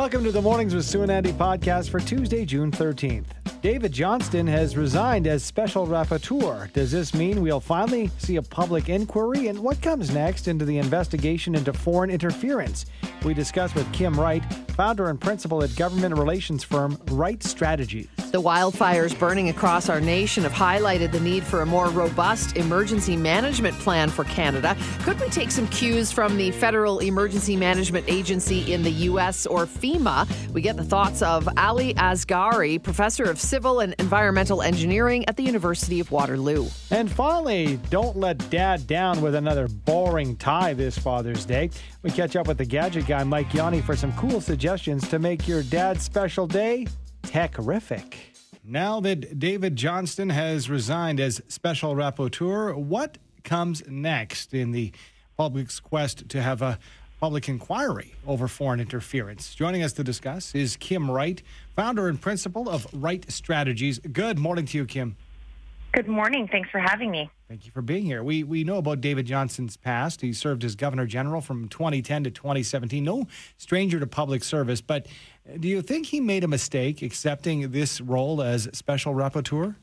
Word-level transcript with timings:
Welcome 0.00 0.24
to 0.24 0.32
the 0.32 0.40
Mornings 0.40 0.74
with 0.74 0.86
Sue 0.86 1.02
and 1.02 1.12
Andy 1.12 1.30
podcast 1.30 1.90
for 1.90 2.00
Tuesday, 2.00 2.46
June 2.46 2.70
13th. 2.70 3.39
David 3.62 3.92
Johnston 3.92 4.46
has 4.46 4.74
resigned 4.74 5.26
as 5.26 5.44
special 5.44 5.86
rapporteur. 5.86 6.72
Does 6.72 6.90
this 6.90 7.12
mean 7.12 7.42
we'll 7.42 7.60
finally 7.60 8.10
see 8.16 8.36
a 8.36 8.42
public 8.42 8.88
inquiry? 8.88 9.48
And 9.48 9.58
what 9.58 9.82
comes 9.82 10.10
next 10.10 10.48
into 10.48 10.64
the 10.64 10.78
investigation 10.78 11.54
into 11.54 11.74
foreign 11.74 12.08
interference? 12.08 12.86
We 13.22 13.34
discuss 13.34 13.74
with 13.74 13.92
Kim 13.92 14.18
Wright, 14.18 14.42
founder 14.70 15.10
and 15.10 15.20
principal 15.20 15.62
at 15.62 15.76
government 15.76 16.16
relations 16.16 16.64
firm 16.64 16.98
Wright 17.10 17.42
Strategies. 17.42 18.08
The 18.32 18.40
wildfires 18.40 19.18
burning 19.18 19.48
across 19.48 19.88
our 19.88 20.00
nation 20.00 20.44
have 20.44 20.52
highlighted 20.52 21.10
the 21.10 21.18
need 21.18 21.42
for 21.42 21.62
a 21.62 21.66
more 21.66 21.88
robust 21.88 22.56
emergency 22.56 23.16
management 23.16 23.76
plan 23.80 24.08
for 24.08 24.22
Canada. 24.24 24.76
Could 25.00 25.20
we 25.20 25.28
take 25.30 25.50
some 25.50 25.66
cues 25.66 26.12
from 26.12 26.36
the 26.36 26.52
Federal 26.52 27.00
Emergency 27.00 27.56
Management 27.56 28.08
Agency 28.08 28.72
in 28.72 28.84
the 28.84 28.90
U.S. 28.90 29.46
or 29.46 29.66
FEMA? 29.66 30.30
We 30.52 30.62
get 30.62 30.76
the 30.76 30.84
thoughts 30.84 31.22
of 31.22 31.48
Ali 31.56 31.94
Asgary, 31.96 32.78
professor 32.78 33.24
of 33.24 33.40
civil 33.50 33.80
and 33.80 33.96
environmental 33.98 34.62
engineering 34.62 35.24
at 35.26 35.36
the 35.36 35.42
University 35.42 35.98
of 35.98 36.12
Waterloo. 36.12 36.68
And 36.92 37.10
finally, 37.10 37.80
don't 37.90 38.16
let 38.16 38.48
dad 38.48 38.86
down 38.86 39.20
with 39.20 39.34
another 39.34 39.66
boring 39.66 40.36
tie 40.36 40.72
this 40.72 40.96
Father's 40.96 41.44
Day. 41.44 41.70
We 42.04 42.12
catch 42.12 42.36
up 42.36 42.46
with 42.46 42.58
the 42.58 42.64
gadget 42.64 43.08
guy, 43.08 43.24
Mike 43.24 43.50
Yawney, 43.50 43.82
for 43.82 43.96
some 43.96 44.12
cool 44.12 44.40
suggestions 44.40 45.08
to 45.08 45.18
make 45.18 45.48
your 45.48 45.64
dad's 45.64 46.04
special 46.04 46.46
day 46.46 46.86
techrific. 47.24 48.14
Now 48.62 49.00
that 49.00 49.40
David 49.40 49.74
Johnston 49.74 50.30
has 50.30 50.70
resigned 50.70 51.18
as 51.18 51.42
special 51.48 51.96
rapporteur, 51.96 52.76
what 52.76 53.18
comes 53.42 53.82
next 53.88 54.54
in 54.54 54.70
the 54.70 54.92
public's 55.36 55.80
quest 55.80 56.28
to 56.28 56.40
have 56.40 56.62
a 56.62 56.78
public 57.20 57.48
inquiry 57.48 58.14
over 58.26 58.48
foreign 58.48 58.80
interference? 58.80 59.54
Joining 59.54 59.82
us 59.82 59.92
to 59.92 60.02
discuss 60.02 60.54
is 60.54 60.76
Kim 60.76 61.10
Wright, 61.10 61.42
founder 61.76 62.08
and 62.08 62.20
principal 62.20 62.68
of 62.68 62.86
Wright 62.94 63.30
Strategies. 63.30 63.98
Good 63.98 64.38
morning 64.38 64.64
to 64.66 64.78
you, 64.78 64.86
Kim. 64.86 65.16
Good 65.92 66.08
morning. 66.08 66.48
Thanks 66.50 66.70
for 66.70 66.78
having 66.78 67.10
me. 67.10 67.30
Thank 67.48 67.66
you 67.66 67.72
for 67.72 67.82
being 67.82 68.04
here. 68.04 68.22
We 68.22 68.44
we 68.44 68.62
know 68.62 68.76
about 68.76 69.00
David 69.00 69.26
Johnston's 69.26 69.76
past. 69.76 70.20
He 70.20 70.32
served 70.32 70.64
as 70.64 70.76
Governor 70.76 71.04
General 71.04 71.40
from 71.40 71.68
2010 71.68 72.24
to 72.24 72.30
2017. 72.30 73.02
No 73.02 73.26
stranger 73.58 73.98
to 73.98 74.06
public 74.06 74.44
service, 74.44 74.80
but 74.80 75.06
uh, 75.48 75.56
do 75.58 75.66
you 75.66 75.82
think 75.82 76.06
he 76.06 76.20
made 76.20 76.44
a 76.44 76.48
mistake 76.48 77.02
accepting 77.02 77.72
this 77.72 78.00
role 78.00 78.40
as 78.40 78.68
special 78.72 79.14
rapporteur? 79.14 79.74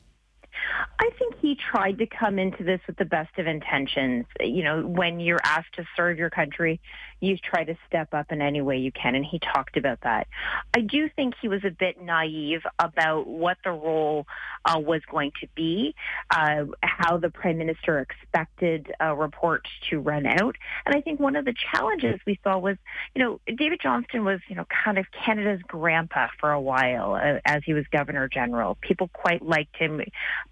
I 1.00 1.10
think 1.20 1.36
he 1.40 1.56
tried 1.56 1.98
to 2.00 2.08
come 2.08 2.40
into 2.40 2.64
this 2.64 2.80
with 2.88 2.98
the 2.98 3.06
best 3.06 3.38
of 3.38 3.48
intentions. 3.48 4.26
You 4.40 4.64
know, 4.64 4.82
when 4.88 5.20
you're 5.20 5.42
asked 5.44 5.76
to 5.76 5.86
serve 5.96 6.18
your 6.18 6.30
country, 6.30 6.80
you 7.20 7.38
try 7.38 7.64
to 7.64 7.76
step 7.88 8.14
up 8.14 8.32
in 8.32 8.42
any 8.42 8.62
way 8.62 8.78
you 8.78 8.92
can, 8.92 9.16
and 9.16 9.26
he 9.26 9.40
talked 9.40 9.78
about 9.78 10.02
that. 10.02 10.28
I 10.76 10.82
do 10.82 11.10
think 11.16 11.36
he 11.42 11.48
was 11.48 11.64
a 11.64 11.72
bit 11.72 12.02
naive 12.02 12.62
about 12.80 13.28
what 13.28 13.58
the 13.64 13.72
role 13.72 14.28
uh, 14.66 14.80
was 14.80 15.02
going 15.10 15.32
to 15.42 15.48
be, 15.56 15.96
uh, 16.30 16.66
how 16.84 17.18
the 17.18 17.30
prime 17.30 17.58
minister 17.58 18.00
expected 18.00 18.92
a 19.00 19.16
report 19.16 19.68
to 19.90 20.00
run 20.00 20.26
out, 20.26 20.56
and 20.86 20.96
I 20.96 21.02
think 21.02 21.20
one 21.20 21.36
of 21.36 21.46
the 21.46 21.54
challenges 21.72 22.20
we 22.26 22.40
saw 22.44 22.58
was, 22.58 22.78
you 23.16 23.24
know, 23.24 23.40
David 23.48 23.80
Johnston 23.82 24.24
was, 24.24 24.40
you 24.48 24.56
know, 24.56 24.66
kind 24.84 24.98
of 24.98 25.06
Canada's 25.12 25.62
grandpa 25.68 26.28
for 26.40 26.52
a 26.52 26.62
while 26.62 27.16
uh, 27.16 27.40
as 27.46 27.64
he 27.66 27.74
was 27.74 27.86
governor 27.92 28.28
general. 28.28 28.78
People 28.82 29.10
quite 29.14 29.42
liked 29.42 29.76
him 29.76 30.02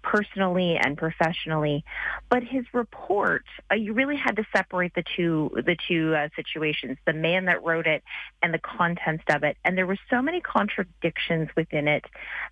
personally 0.02 0.76
and 0.76 0.96
professionally, 0.96 1.84
but 2.28 2.42
his 2.42 2.64
report, 2.72 3.44
uh, 3.70 3.74
you 3.74 3.92
really 3.92 4.16
had 4.16 4.36
to 4.36 4.46
separate 4.54 4.94
the 4.94 5.04
two 5.16 5.50
the 5.54 5.76
two 5.88 6.14
uh, 6.14 6.28
situations: 6.56 6.98
the 7.06 7.12
man 7.12 7.46
that 7.46 7.62
wrote 7.64 7.86
it 7.86 8.02
and 8.42 8.52
the 8.52 8.58
contents 8.58 9.24
of 9.28 9.42
it. 9.42 9.56
And 9.64 9.76
there 9.76 9.86
were 9.86 9.98
so 10.10 10.22
many 10.22 10.40
contradictions 10.40 11.48
within 11.56 11.88
it 11.88 12.04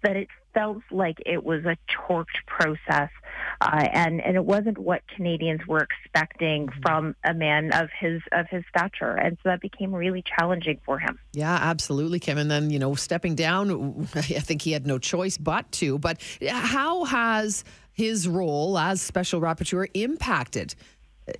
that 0.03 0.17
it 0.17 0.29
felt 0.53 0.83
like 0.91 1.19
it 1.27 1.43
was 1.43 1.65
a 1.65 1.77
torqued 1.91 2.47
process, 2.47 3.11
uh, 3.61 3.89
and 3.93 4.21
and 4.21 4.37
it 4.37 4.45
wasn't 4.45 4.79
what 4.79 5.03
Canadians 5.09 5.61
were 5.67 5.87
expecting 6.05 6.67
mm-hmm. 6.67 6.81
from 6.83 7.17
a 7.25 7.35
man 7.35 7.73
of 7.73 7.89
his 7.99 8.23
of 8.33 8.47
his 8.51 8.63
stature, 8.69 9.13
and 9.13 9.37
so 9.43 9.49
that 9.51 9.61
became 9.61 9.95
really 9.95 10.23
challenging 10.39 10.81
for 10.85 10.99
him. 10.99 11.19
Yeah, 11.33 11.59
absolutely, 11.61 12.21
Kim. 12.21 12.39
And 12.39 12.51
then 12.51 12.71
you 12.71 12.79
know, 12.79 12.95
stepping 12.95 13.35
down, 13.35 14.09
I 14.15 14.23
think 14.23 14.63
he 14.63 14.73
had 14.73 14.87
no 14.87 14.99
choice 14.99 15.37
but 15.37 15.71
to. 15.73 15.99
But 15.99 16.21
how 16.49 17.05
has 17.05 17.65
his 17.93 18.27
role 18.27 18.77
as 18.79 19.01
special 19.01 19.41
rapporteur 19.41 19.89
impacted 19.95 20.75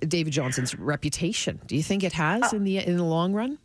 David 0.07 0.33
Johnston's 0.33 0.77
reputation? 0.77 1.61
Do 1.65 1.75
you 1.75 1.83
think 1.83 2.03
it 2.03 2.13
has 2.13 2.53
uh, 2.53 2.57
in 2.57 2.63
the 2.63 2.77
in 2.79 2.97
the 2.97 3.03
long 3.03 3.33
run? 3.33 3.59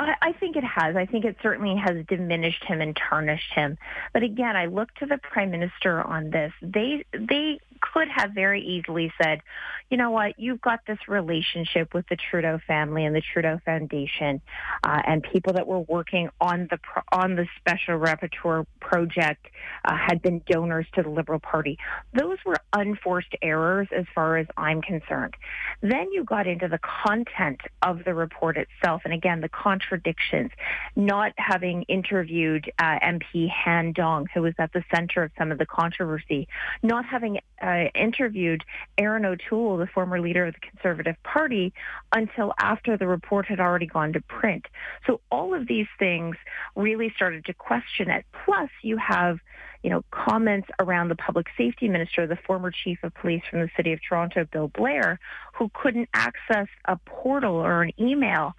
I, 0.00 0.14
I 0.22 0.32
think 0.32 0.56
it 0.56 0.64
has. 0.64 0.96
I 0.96 1.06
think 1.06 1.24
it 1.24 1.36
certainly 1.42 1.76
has 1.76 2.04
diminished 2.06 2.64
him 2.64 2.80
and 2.80 2.96
tarnished 2.96 3.52
him. 3.54 3.76
But 4.12 4.22
again, 4.22 4.56
I 4.56 4.66
look 4.66 4.94
to 4.96 5.06
the 5.06 5.18
prime 5.18 5.50
minister 5.50 6.02
on 6.02 6.30
this. 6.30 6.52
They 6.62 7.04
they 7.12 7.60
could 7.80 8.08
have 8.08 8.32
very 8.32 8.62
easily 8.62 9.12
said, 9.22 9.40
you 9.88 9.96
know 9.96 10.10
what, 10.10 10.38
you've 10.38 10.60
got 10.60 10.80
this 10.86 10.98
relationship 11.08 11.94
with 11.94 12.06
the 12.08 12.16
Trudeau 12.16 12.60
family 12.66 13.04
and 13.04 13.14
the 13.14 13.22
Trudeau 13.32 13.58
Foundation, 13.64 14.40
uh, 14.84 15.02
and 15.04 15.22
people 15.22 15.54
that 15.54 15.66
were 15.66 15.80
working 15.80 16.28
on 16.40 16.68
the 16.70 16.78
pro- 16.78 17.02
on 17.12 17.34
the 17.34 17.46
special 17.58 17.98
rapporteur 17.98 18.66
project 18.80 19.46
uh, 19.84 19.96
had 19.96 20.22
been 20.22 20.42
donors 20.48 20.86
to 20.94 21.02
the 21.02 21.08
Liberal 21.08 21.40
Party. 21.40 21.78
Those 22.14 22.38
were 22.44 22.58
unforced 22.72 23.34
errors, 23.42 23.88
as 23.96 24.04
far 24.14 24.36
as 24.36 24.46
I'm 24.56 24.80
concerned. 24.82 25.34
Then 25.80 26.12
you 26.12 26.24
got 26.24 26.46
into 26.46 26.68
the 26.68 26.78
content 26.78 27.60
of 27.82 28.04
the 28.04 28.14
report 28.14 28.56
itself, 28.56 29.02
and 29.04 29.12
again 29.12 29.40
the 29.40 29.48
contradictions. 29.90 30.50
Not 30.96 31.32
having 31.36 31.82
interviewed 31.84 32.70
uh, 32.78 32.98
MP 33.02 33.48
Han 33.50 33.92
Dong, 33.92 34.26
who 34.32 34.42
was 34.42 34.54
at 34.58 34.72
the 34.72 34.84
center 34.94 35.22
of 35.22 35.32
some 35.38 35.52
of 35.52 35.58
the 35.58 35.66
controversy, 35.66 36.48
not 36.82 37.04
having 37.04 37.38
uh, 37.62 37.84
interviewed 37.94 38.62
Erin 38.98 39.24
O'Toole, 39.24 39.78
the 39.78 39.86
former 39.86 40.20
leader 40.20 40.46
of 40.46 40.54
the 40.54 40.60
Conservative 40.60 41.16
Party, 41.22 41.72
until 42.14 42.52
after 42.58 42.96
the 42.96 43.06
report 43.06 43.46
had 43.46 43.60
already 43.60 43.86
gone 43.86 44.12
to 44.12 44.20
print. 44.22 44.66
So 45.06 45.20
all 45.30 45.54
of 45.54 45.66
these 45.66 45.88
things 45.98 46.36
really 46.76 47.12
started 47.14 47.44
to 47.46 47.54
question 47.54 48.10
it. 48.10 48.24
Plus, 48.44 48.70
you 48.82 48.96
have 48.96 49.38
you 49.82 49.90
know, 49.90 50.04
comments 50.10 50.68
around 50.78 51.08
the 51.08 51.16
public 51.16 51.46
safety 51.56 51.88
minister, 51.88 52.26
the 52.26 52.38
former 52.46 52.70
chief 52.70 52.98
of 53.02 53.14
police 53.14 53.42
from 53.50 53.60
the 53.60 53.70
city 53.76 53.92
of 53.92 54.00
Toronto, 54.06 54.46
Bill 54.50 54.68
Blair, 54.68 55.18
who 55.54 55.70
couldn't 55.72 56.08
access 56.14 56.68
a 56.84 56.96
portal 57.06 57.54
or 57.54 57.82
an 57.82 57.92
email. 57.98 58.52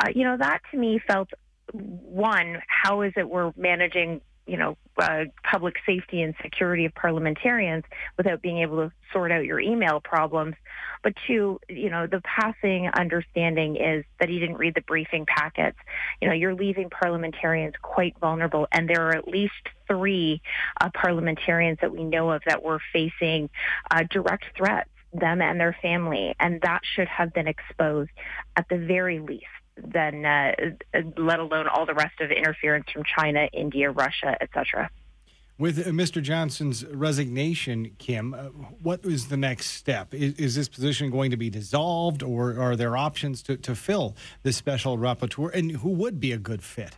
Uh, 0.00 0.08
you 0.14 0.24
know, 0.24 0.36
that 0.36 0.60
to 0.70 0.78
me 0.78 1.00
felt 1.06 1.28
one, 1.72 2.62
how 2.66 3.02
is 3.02 3.12
it 3.16 3.28
we're 3.28 3.52
managing 3.56 4.20
you 4.46 4.56
know, 4.56 4.76
uh, 4.98 5.24
public 5.44 5.76
safety 5.86 6.22
and 6.22 6.34
security 6.42 6.84
of 6.84 6.94
parliamentarians 6.94 7.84
without 8.16 8.42
being 8.42 8.58
able 8.58 8.76
to 8.76 8.92
sort 9.12 9.30
out 9.30 9.44
your 9.44 9.60
email 9.60 10.00
problems. 10.00 10.54
But 11.02 11.14
two, 11.26 11.60
you 11.68 11.90
know, 11.90 12.06
the 12.06 12.20
passing 12.20 12.88
understanding 12.88 13.76
is 13.76 14.04
that 14.20 14.28
he 14.28 14.38
didn't 14.38 14.56
read 14.56 14.74
the 14.74 14.82
briefing 14.82 15.26
packets. 15.26 15.78
You 16.20 16.28
know, 16.28 16.34
you're 16.34 16.54
leaving 16.54 16.90
parliamentarians 16.90 17.74
quite 17.80 18.16
vulnerable, 18.18 18.66
and 18.72 18.88
there 18.88 19.08
are 19.08 19.14
at 19.14 19.28
least 19.28 19.68
three 19.88 20.42
uh, 20.80 20.90
parliamentarians 20.92 21.78
that 21.80 21.92
we 21.92 22.04
know 22.04 22.30
of 22.30 22.42
that 22.46 22.62
were 22.62 22.80
facing 22.92 23.50
uh, 23.90 24.04
direct 24.10 24.44
threats 24.56 24.88
them 25.14 25.42
and 25.42 25.60
their 25.60 25.76
family, 25.82 26.34
and 26.40 26.60
that 26.62 26.80
should 26.84 27.08
have 27.08 27.34
been 27.34 27.46
exposed 27.46 28.10
at 28.56 28.66
the 28.70 28.78
very 28.78 29.18
least 29.18 29.44
than 29.76 30.24
uh, 30.24 30.52
let 31.16 31.38
alone 31.38 31.66
all 31.68 31.86
the 31.86 31.94
rest 31.94 32.20
of 32.20 32.30
interference 32.30 32.90
from 32.92 33.04
China, 33.04 33.48
India, 33.52 33.90
Russia, 33.90 34.36
etc. 34.40 34.90
With 35.58 35.78
uh, 35.78 35.90
Mr. 35.90 36.22
Johnston's 36.22 36.84
resignation, 36.86 37.94
Kim, 37.98 38.34
uh, 38.34 38.44
what 38.82 39.04
is 39.04 39.28
the 39.28 39.36
next 39.36 39.66
step? 39.66 40.14
Is, 40.14 40.34
is, 40.34 40.54
this 40.54 40.68
position 40.68 41.10
going 41.10 41.30
to 41.30 41.36
be 41.36 41.50
dissolved, 41.50 42.22
or 42.22 42.58
are 42.58 42.74
there 42.74 42.96
options 42.96 43.42
to, 43.44 43.56
to 43.58 43.74
fill 43.74 44.16
this 44.42 44.56
special 44.56 44.98
rapporteur? 44.98 45.54
And 45.54 45.70
who 45.72 45.90
would 45.90 46.20
be 46.20 46.32
a 46.32 46.38
good 46.38 46.62
fit? 46.62 46.96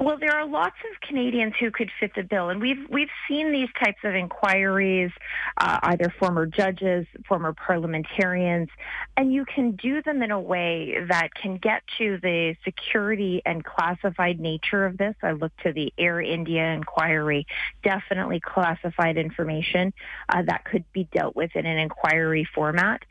Well, 0.00 0.16
there 0.16 0.38
are 0.38 0.46
lots 0.46 0.76
of 0.88 1.00
Canadians 1.00 1.54
who 1.58 1.72
could 1.72 1.90
fit 1.98 2.12
the 2.14 2.22
bill, 2.22 2.50
and 2.50 2.60
we've 2.60 2.88
we've 2.88 3.10
seen 3.26 3.50
these 3.50 3.68
types 3.82 3.98
of 4.04 4.14
inquiries, 4.14 5.10
uh, 5.56 5.80
either 5.82 6.14
former 6.20 6.46
judges, 6.46 7.04
former 7.26 7.52
parliamentarians, 7.52 8.68
and 9.16 9.32
you 9.32 9.44
can 9.44 9.72
do 9.72 10.00
them 10.00 10.22
in 10.22 10.30
a 10.30 10.38
way 10.40 11.04
that 11.08 11.34
can 11.34 11.56
get 11.56 11.82
to 11.98 12.16
the 12.22 12.54
security 12.64 13.42
and 13.44 13.64
classified 13.64 14.38
nature 14.38 14.86
of 14.86 14.98
this. 14.98 15.16
I 15.20 15.32
look 15.32 15.56
to 15.64 15.72
the 15.72 15.92
Air 15.98 16.20
India 16.20 16.64
inquiry, 16.66 17.48
definitely 17.82 18.38
classified 18.38 19.16
information 19.16 19.92
uh, 20.28 20.42
that 20.42 20.64
could 20.64 20.84
be 20.92 21.08
dealt 21.10 21.34
with 21.34 21.56
in 21.56 21.66
an 21.66 21.76
inquiry 21.76 22.46
format. 22.54 23.02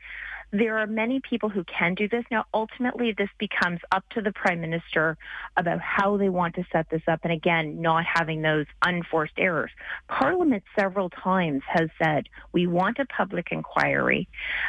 There 0.50 0.78
are 0.78 0.86
many 0.86 1.20
people 1.20 1.48
who 1.48 1.64
can 1.64 1.94
do 1.94 2.08
this. 2.08 2.24
Now, 2.30 2.46
ultimately, 2.54 3.12
this 3.12 3.28
becomes 3.38 3.80
up 3.92 4.08
to 4.10 4.22
the 4.22 4.32
prime 4.32 4.60
minister 4.60 5.18
about 5.56 5.80
how 5.80 6.16
they 6.16 6.28
want 6.28 6.54
to 6.54 6.64
set 6.72 6.88
this 6.90 7.02
up. 7.06 7.20
And 7.24 7.32
again, 7.32 7.82
not 7.82 8.04
having 8.04 8.42
those 8.42 8.66
unforced 8.82 9.34
errors. 9.36 9.70
Parliament 10.08 10.62
several 10.78 11.10
times 11.10 11.62
has 11.66 11.90
said 12.02 12.28
we 12.52 12.66
want 12.66 12.98
a 12.98 13.04
public 13.04 13.48
inquiry. 13.52 14.28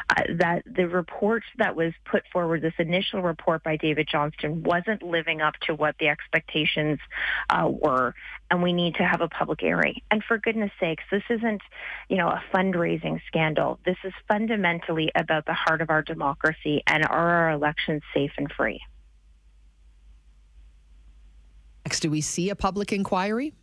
Uh, 0.10 0.24
that 0.36 0.64
the 0.66 0.88
report 0.88 1.44
that 1.58 1.76
was 1.76 1.94
put 2.06 2.24
forward, 2.32 2.62
this 2.62 2.74
initial 2.78 3.22
report 3.22 3.64
by 3.64 3.78
David 3.78 4.08
Johnston, 4.12 4.64
wasn't 4.64 5.02
living 5.02 5.42
up 5.42 5.56
to 5.68 5.76
what 5.76 5.96
the 6.00 6.08
expectations 6.10 7.00
uh, 7.50 7.70
were, 7.70 8.16
and 8.52 8.64
we 8.64 8.74
need 8.74 8.96
to 8.96 9.04
have 9.04 9.22
a 9.22 9.28
public 9.28 9.64
airing. 9.64 10.02
And 10.12 10.24
for 10.24 10.38
goodness 10.38 10.72
sakes, 10.80 11.04
this 11.12 11.24
isn't, 11.30 11.62
you 12.10 12.18
know, 12.18 12.30
a 12.30 12.44
fundraising 12.54 13.20
scandal. 13.28 13.80
This 13.86 13.98
is 14.04 14.14
fundamentally 14.28 15.12
about 15.16 15.46
the 15.46 15.54
heart 15.54 15.82
of 15.82 15.90
our 15.90 16.02
democracy 16.02 16.82
and 16.88 17.06
are 17.06 17.30
our 17.30 17.52
elections 17.52 18.02
safe 18.14 18.32
and 18.38 18.52
free. 18.52 18.82
Next, 21.86 22.02
do 22.02 22.12
we 22.12 22.22
see 22.22 22.50
a 22.50 22.56
public 22.56 22.92
inquiry? 22.92 23.54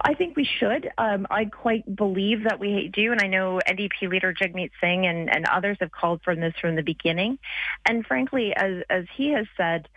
I 0.00 0.14
think 0.14 0.36
we 0.36 0.44
should. 0.58 0.90
Um, 0.96 1.26
I 1.30 1.44
quite 1.44 1.94
believe 1.94 2.44
that 2.44 2.58
we 2.58 2.90
do, 2.92 3.12
and 3.12 3.20
I 3.20 3.26
know 3.26 3.60
NDP 3.66 4.08
leader 4.08 4.32
Jagmeet 4.32 4.70
Singh 4.80 5.06
and, 5.06 5.28
and 5.28 5.44
others 5.46 5.76
have 5.80 5.90
called 5.90 6.22
for 6.24 6.34
this 6.34 6.54
from 6.60 6.76
the 6.76 6.82
beginning. 6.82 7.38
And 7.84 8.06
frankly, 8.06 8.54
as 8.56 8.82
as 8.88 9.04
he 9.16 9.32
has 9.32 9.46
said, 9.56 9.88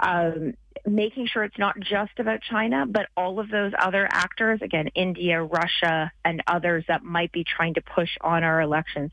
um, 0.00 0.54
making 0.86 1.26
sure 1.26 1.44
it's 1.44 1.58
not 1.58 1.78
just 1.78 2.18
about 2.18 2.40
China, 2.42 2.86
but 2.86 3.06
all 3.16 3.38
of 3.38 3.48
those 3.50 3.72
other 3.78 4.08
actors, 4.10 4.60
again, 4.62 4.88
India, 4.94 5.42
Russia, 5.42 6.10
and 6.24 6.42
others 6.46 6.84
that 6.88 7.02
might 7.02 7.32
be 7.32 7.44
trying 7.44 7.74
to 7.74 7.80
push 7.80 8.10
on 8.20 8.42
our 8.42 8.60
elections. 8.60 9.10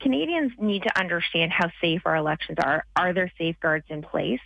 Canadians 0.00 0.52
need 0.58 0.82
to 0.82 0.98
understand 0.98 1.52
how 1.52 1.70
safe 1.80 2.02
our 2.04 2.16
elections 2.16 2.58
are. 2.62 2.84
Are 2.94 3.12
there 3.12 3.30
safeguards 3.38 3.86
in 3.88 4.02
place? 4.02 4.40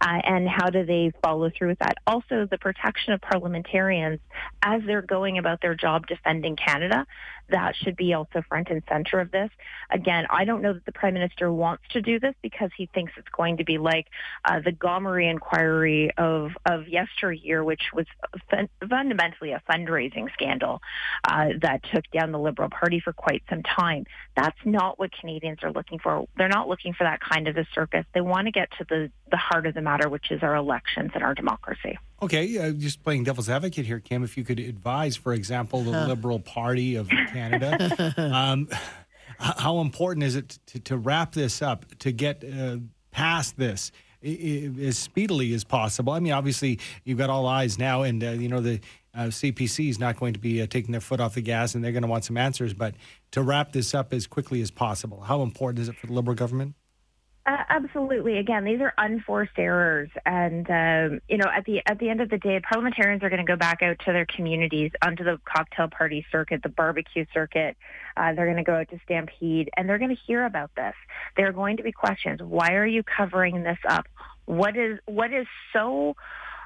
Uh, 0.00 0.20
and 0.24 0.48
how 0.48 0.70
do 0.70 0.84
they 0.84 1.12
follow 1.22 1.50
through 1.50 1.68
with 1.68 1.78
that? 1.80 1.98
Also, 2.06 2.46
the 2.50 2.58
protection 2.58 3.12
of 3.12 3.20
parliamentarians 3.20 4.20
as 4.62 4.82
they're 4.86 5.02
going 5.02 5.38
about 5.38 5.60
their 5.60 5.74
job 5.74 6.06
defending 6.06 6.56
Canada 6.56 7.06
that 7.52 7.76
should 7.76 7.96
be 7.96 8.12
also 8.14 8.42
front 8.48 8.68
and 8.70 8.82
center 8.88 9.20
of 9.20 9.30
this. 9.30 9.50
Again, 9.90 10.26
I 10.30 10.44
don't 10.44 10.62
know 10.62 10.72
that 10.72 10.84
the 10.84 10.92
Prime 10.92 11.14
Minister 11.14 11.52
wants 11.52 11.84
to 11.90 12.00
do 12.00 12.18
this 12.18 12.34
because 12.42 12.70
he 12.76 12.86
thinks 12.86 13.12
it's 13.16 13.28
going 13.28 13.58
to 13.58 13.64
be 13.64 13.78
like 13.78 14.06
uh, 14.44 14.60
the 14.60 14.72
Gomery 14.72 15.30
inquiry 15.30 16.10
of, 16.16 16.52
of 16.66 16.88
yesteryear, 16.88 17.62
which 17.62 17.82
was 17.94 18.06
fun- 18.50 18.68
fundamentally 18.88 19.52
a 19.52 19.62
fundraising 19.70 20.32
scandal 20.32 20.80
uh, 21.24 21.50
that 21.60 21.82
took 21.94 22.10
down 22.10 22.32
the 22.32 22.38
Liberal 22.38 22.70
Party 22.70 23.00
for 23.00 23.12
quite 23.12 23.42
some 23.48 23.62
time. 23.62 24.04
That's 24.34 24.58
not 24.64 24.91
what 24.98 25.10
Canadians 25.12 25.58
are 25.62 25.72
looking 25.72 25.98
for. 25.98 26.26
They're 26.36 26.48
not 26.48 26.68
looking 26.68 26.92
for 26.92 27.04
that 27.04 27.20
kind 27.20 27.48
of 27.48 27.56
a 27.56 27.66
circus. 27.74 28.04
They 28.14 28.20
want 28.20 28.46
to 28.46 28.52
get 28.52 28.70
to 28.78 28.84
the, 28.88 29.10
the 29.30 29.36
heart 29.36 29.66
of 29.66 29.74
the 29.74 29.82
matter, 29.82 30.08
which 30.08 30.30
is 30.30 30.42
our 30.42 30.54
elections 30.54 31.12
and 31.14 31.22
our 31.22 31.34
democracy. 31.34 31.98
Okay, 32.22 32.58
uh, 32.58 32.72
just 32.72 33.02
playing 33.02 33.24
devil's 33.24 33.48
advocate 33.48 33.86
here, 33.86 34.00
Kim. 34.00 34.22
If 34.22 34.36
you 34.36 34.44
could 34.44 34.60
advise, 34.60 35.16
for 35.16 35.32
example, 35.32 35.82
the 35.82 36.06
Liberal 36.06 36.38
Party 36.38 36.96
of 36.96 37.08
Canada, 37.32 38.14
um, 38.16 38.68
how 39.38 39.80
important 39.80 40.24
is 40.24 40.36
it 40.36 40.58
to, 40.66 40.80
to, 40.80 40.96
wrap 40.96 41.32
this 41.32 41.62
up, 41.62 41.86
to 41.98 42.12
get 42.12 42.44
uh, 42.44 42.76
past 43.10 43.56
this 43.56 43.90
as 44.22 44.96
speedily 44.96 45.52
as 45.52 45.64
possible? 45.64 46.12
I 46.12 46.20
mean, 46.20 46.32
obviously, 46.32 46.78
you've 47.04 47.18
got 47.18 47.28
all 47.28 47.46
eyes 47.46 47.78
now, 47.78 48.02
and 48.02 48.22
uh, 48.22 48.30
you 48.30 48.48
know 48.48 48.60
the 48.60 48.80
uh, 49.14 49.24
CPC 49.24 49.88
is 49.88 49.98
not 49.98 50.18
going 50.18 50.32
to 50.32 50.38
be 50.38 50.62
uh, 50.62 50.66
taking 50.66 50.92
their 50.92 51.00
foot 51.00 51.20
off 51.20 51.34
the 51.34 51.42
gas, 51.42 51.74
and 51.74 51.84
they're 51.84 51.92
going 51.92 52.02
to 52.02 52.08
want 52.08 52.24
some 52.24 52.36
answers. 52.36 52.72
But 52.72 52.94
to 53.32 53.42
wrap 53.42 53.72
this 53.72 53.94
up 53.94 54.12
as 54.12 54.26
quickly 54.26 54.62
as 54.62 54.70
possible, 54.70 55.20
how 55.20 55.42
important 55.42 55.80
is 55.80 55.88
it 55.88 55.96
for 55.96 56.06
the 56.06 56.12
Liberal 56.12 56.34
government? 56.34 56.74
Uh, 57.44 57.56
absolutely. 57.70 58.38
Again, 58.38 58.64
these 58.64 58.80
are 58.80 58.94
unforced 58.96 59.58
errors, 59.58 60.08
and 60.24 60.70
um, 60.70 61.20
you 61.28 61.36
know, 61.36 61.50
at 61.52 61.64
the 61.64 61.82
at 61.86 61.98
the 61.98 62.08
end 62.08 62.20
of 62.20 62.30
the 62.30 62.38
day, 62.38 62.60
parliamentarians 62.60 63.24
are 63.24 63.30
going 63.30 63.44
to 63.44 63.50
go 63.50 63.56
back 63.56 63.82
out 63.82 63.98
to 64.06 64.12
their 64.12 64.26
communities, 64.26 64.92
onto 65.04 65.24
the 65.24 65.40
cocktail 65.44 65.88
party 65.88 66.24
circuit, 66.30 66.62
the 66.62 66.68
barbecue 66.68 67.26
circuit. 67.34 67.76
Uh, 68.16 68.32
they're 68.32 68.46
going 68.46 68.58
to 68.58 68.62
go 68.62 68.76
out 68.76 68.88
to 68.90 68.98
Stampede, 69.04 69.70
and 69.76 69.88
they're 69.88 69.98
going 69.98 70.14
to 70.14 70.22
hear 70.24 70.44
about 70.44 70.70
this. 70.76 70.94
There 71.36 71.48
are 71.48 71.52
going 71.52 71.78
to 71.78 71.82
be 71.82 71.90
questions. 71.90 72.40
Why 72.40 72.74
are 72.74 72.86
you 72.86 73.02
covering 73.02 73.64
this 73.64 73.78
up? 73.88 74.06
What 74.44 74.76
is 74.76 75.00
what 75.06 75.32
is 75.32 75.48
so 75.72 76.14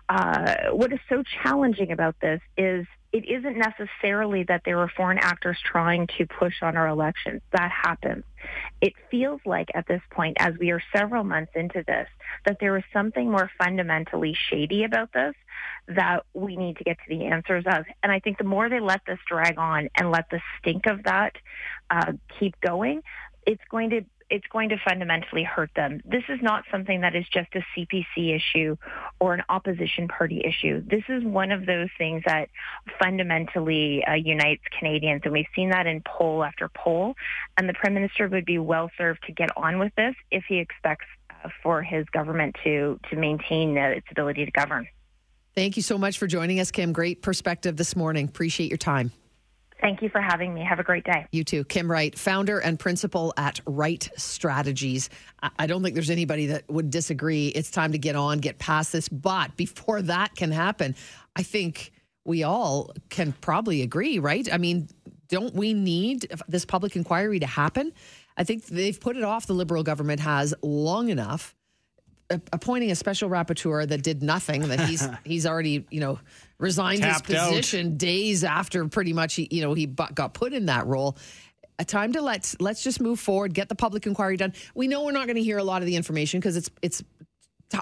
uh, 0.09 0.71
what 0.71 0.93
is 0.93 1.01
so 1.09 1.23
challenging 1.43 1.91
about 1.93 2.17
this 2.21 2.41
is 2.57 2.87
it 3.13 3.29
isn't 3.29 3.57
necessarily 3.57 4.43
that 4.45 4.63
there 4.65 4.77
were 4.77 4.91
foreign 4.95 5.19
actors 5.19 5.59
trying 5.65 6.07
to 6.19 6.27
push 6.27 6.55
on 6.63 6.77
our 6.77 6.87
elections. 6.87 7.41
That 7.53 7.71
happens. 7.71 8.25
It 8.81 8.93
feels 9.11 9.41
like 9.47 9.71
at 9.75 9.87
this 9.89 10.03
point, 10.11 10.37
as 10.39 10.55
we 10.59 10.71
are 10.71 10.83
several 10.95 11.25
months 11.25 11.53
into 11.55 11.83
this, 11.87 12.09
that 12.45 12.59
there 12.61 12.77
is 12.77 12.85
something 12.93 13.31
more 13.31 13.51
fundamentally 13.59 14.37
shady 14.51 14.85
about 14.85 15.13
this 15.13 15.35
that 15.89 16.27
we 16.35 16.57
need 16.57 16.77
to 16.77 16.85
get 16.85 16.99
to 16.99 17.09
the 17.09 17.25
answers 17.25 17.65
of. 17.67 17.87
And 18.03 18.13
I 18.13 18.19
think 18.19 18.39
the 18.39 18.45
more 18.45 18.69
they 18.69 18.81
let 18.81 19.01
this 19.07 19.19
drag 19.27 19.57
on 19.59 19.89
and 19.95 20.11
let 20.11 20.29
the 20.31 20.41
stink 20.61 20.87
of 20.87 21.05
that 21.05 21.37
uh, 21.91 22.13
keep 22.39 22.61
going, 22.61 23.03
it's 23.47 23.63
going 23.71 23.91
to 23.91 24.05
it's 24.29 24.47
going 24.49 24.71
to 24.71 24.77
fundamentally 24.85 25.45
hurt 25.45 25.71
them. 25.77 26.01
This 26.05 26.25
is 26.29 26.41
not 26.43 26.65
something 26.71 27.03
that 27.03 27.15
is 27.15 27.25
just 27.29 27.49
a 27.55 27.65
CPC 27.75 28.35
issue 28.35 28.77
or 29.21 29.35
an 29.35 29.43
opposition 29.49 30.09
party 30.09 30.43
issue. 30.45 30.83
This 30.87 31.05
is 31.09 31.23
one 31.25 31.53
of 31.53 31.67
those 31.67 31.89
things 31.97 32.23
that 32.27 32.49
fundamentally 33.01 34.05
uh, 34.05 34.15
unites 34.15 34.63
Canadians, 34.77 35.23
and 35.25 35.33
we've 35.33 35.47
seen 35.55 35.71
that 35.71 35.87
in 35.87 36.03
poll 36.03 36.43
after 36.43 36.69
poll. 36.69 37.15
And 37.57 37.69
the 37.69 37.75
Prime 37.75 37.95
Minister 37.95 38.29
would 38.29 38.45
be 38.45 38.59
well 38.59 38.91
served 38.99 39.23
to 39.27 39.33
get 39.33 39.51
on 39.57 39.79
with 39.79 39.95
this 39.97 40.15
if 40.31 40.45
he 40.49 40.59
expects 40.59 41.07
uh, 41.31 41.49
for 41.63 41.83
his 41.83 42.05
government 42.07 42.57
to 42.65 42.99
to 43.11 43.17
maintain 43.17 43.79
uh, 43.79 43.89
its 43.89 44.07
ability 44.11 44.45
to 44.45 44.51
govern. 44.51 44.89
Thank 45.55 45.77
you 45.77 45.83
so 45.83 45.97
much 45.97 46.19
for 46.19 46.27
joining 46.27 46.61
us, 46.61 46.71
Kim. 46.71 46.93
Great 46.93 47.23
perspective 47.23 47.77
this 47.77 47.97
morning. 47.97 48.29
Appreciate 48.29 48.69
your 48.69 48.77
time. 48.77 49.11
Thank 49.81 50.01
you 50.03 50.09
for 50.09 50.21
having 50.21 50.55
me. 50.55 50.65
Have 50.65 50.79
a 50.79 50.83
great 50.83 51.05
day. 51.05 51.27
You 51.33 51.45
too. 51.45 51.65
Kim 51.65 51.91
Wright, 51.91 52.19
founder 52.19 52.59
and 52.59 52.79
principal 52.79 53.35
at 53.37 53.61
Wright 53.67 54.09
Strategies. 54.17 55.11
I 55.59 55.67
don't 55.67 55.83
think 55.83 55.95
there's 55.95 56.11
anybody 56.11 56.47
that 56.47 56.69
would 56.71 56.91
disagree. 56.91 57.49
It's 57.49 57.71
time 57.71 57.93
to 57.93 57.99
get 57.99 58.17
on, 58.17 58.39
get 58.39 58.59
past 58.59 58.93
this. 58.93 59.09
But 59.09 59.57
before 59.57 60.01
that 60.03 60.35
can 60.35 60.51
happen, 60.51 60.95
I 61.37 61.43
think 61.43 61.93
we 62.25 62.43
all 62.43 62.91
can 63.11 63.33
probably 63.41 63.83
agree, 63.83 64.19
right? 64.19 64.49
I 64.53 64.59
mean, 64.59 64.89
don't 65.29 65.55
we 65.55 65.75
need 65.75 66.27
this 66.49 66.65
public 66.65 66.97
inquiry 66.97 67.39
to 67.41 67.47
happen? 67.47 67.93
I 68.37 68.45
think 68.45 68.67
they've 68.67 68.99
put 68.99 69.17
it 69.17 69.25
off, 69.25 69.47
the 69.47 69.55
Liberal 69.55 69.83
government 69.83 70.21
has 70.21 70.55
long 70.63 71.09
enough 71.11 71.55
appointing 72.53 72.91
a 72.91 72.97
special 72.97 73.31
rapporteur 73.31 73.87
that 73.87 74.03
did 74.03 74.23
nothing 74.23 74.63
that 74.63 74.81
he's 74.81 75.07
he's 75.25 75.47
already 75.47 75.87
you 75.91 76.01
know 76.01 76.19
resigned 76.59 77.05
his 77.05 77.21
position 77.23 77.89
out. 77.89 77.99
days 77.99 78.45
after 78.45 78.87
pretty 78.89 79.13
much 79.13 79.35
he 79.35 79.49
you 79.51 79.63
know 79.63 79.75
he 79.75 79.87
got 79.87 80.35
put 80.35 80.53
in 80.53 80.67
that 80.67 80.87
role. 80.87 81.17
A 81.79 81.85
time 81.85 82.13
to 82.15 82.23
let's 82.23 82.57
let's 82.61 82.83
just 82.83 83.01
move 83.01 83.21
forward 83.21 83.53
get 83.53 83.69
the 83.69 83.75
public 83.75 84.07
inquiry 84.07 84.37
done. 84.37 84.55
We 84.75 84.89
know 84.89 85.05
we're 85.05 85.13
not 85.13 85.27
going 85.27 85.37
to 85.37 85.43
hear 85.43 85.59
a 85.59 85.65
lot 85.65 85.83
of 85.83 85.87
the 85.87 85.97
information 85.97 86.41
because 86.41 86.57
it's 86.57 86.71
it's 86.81 87.03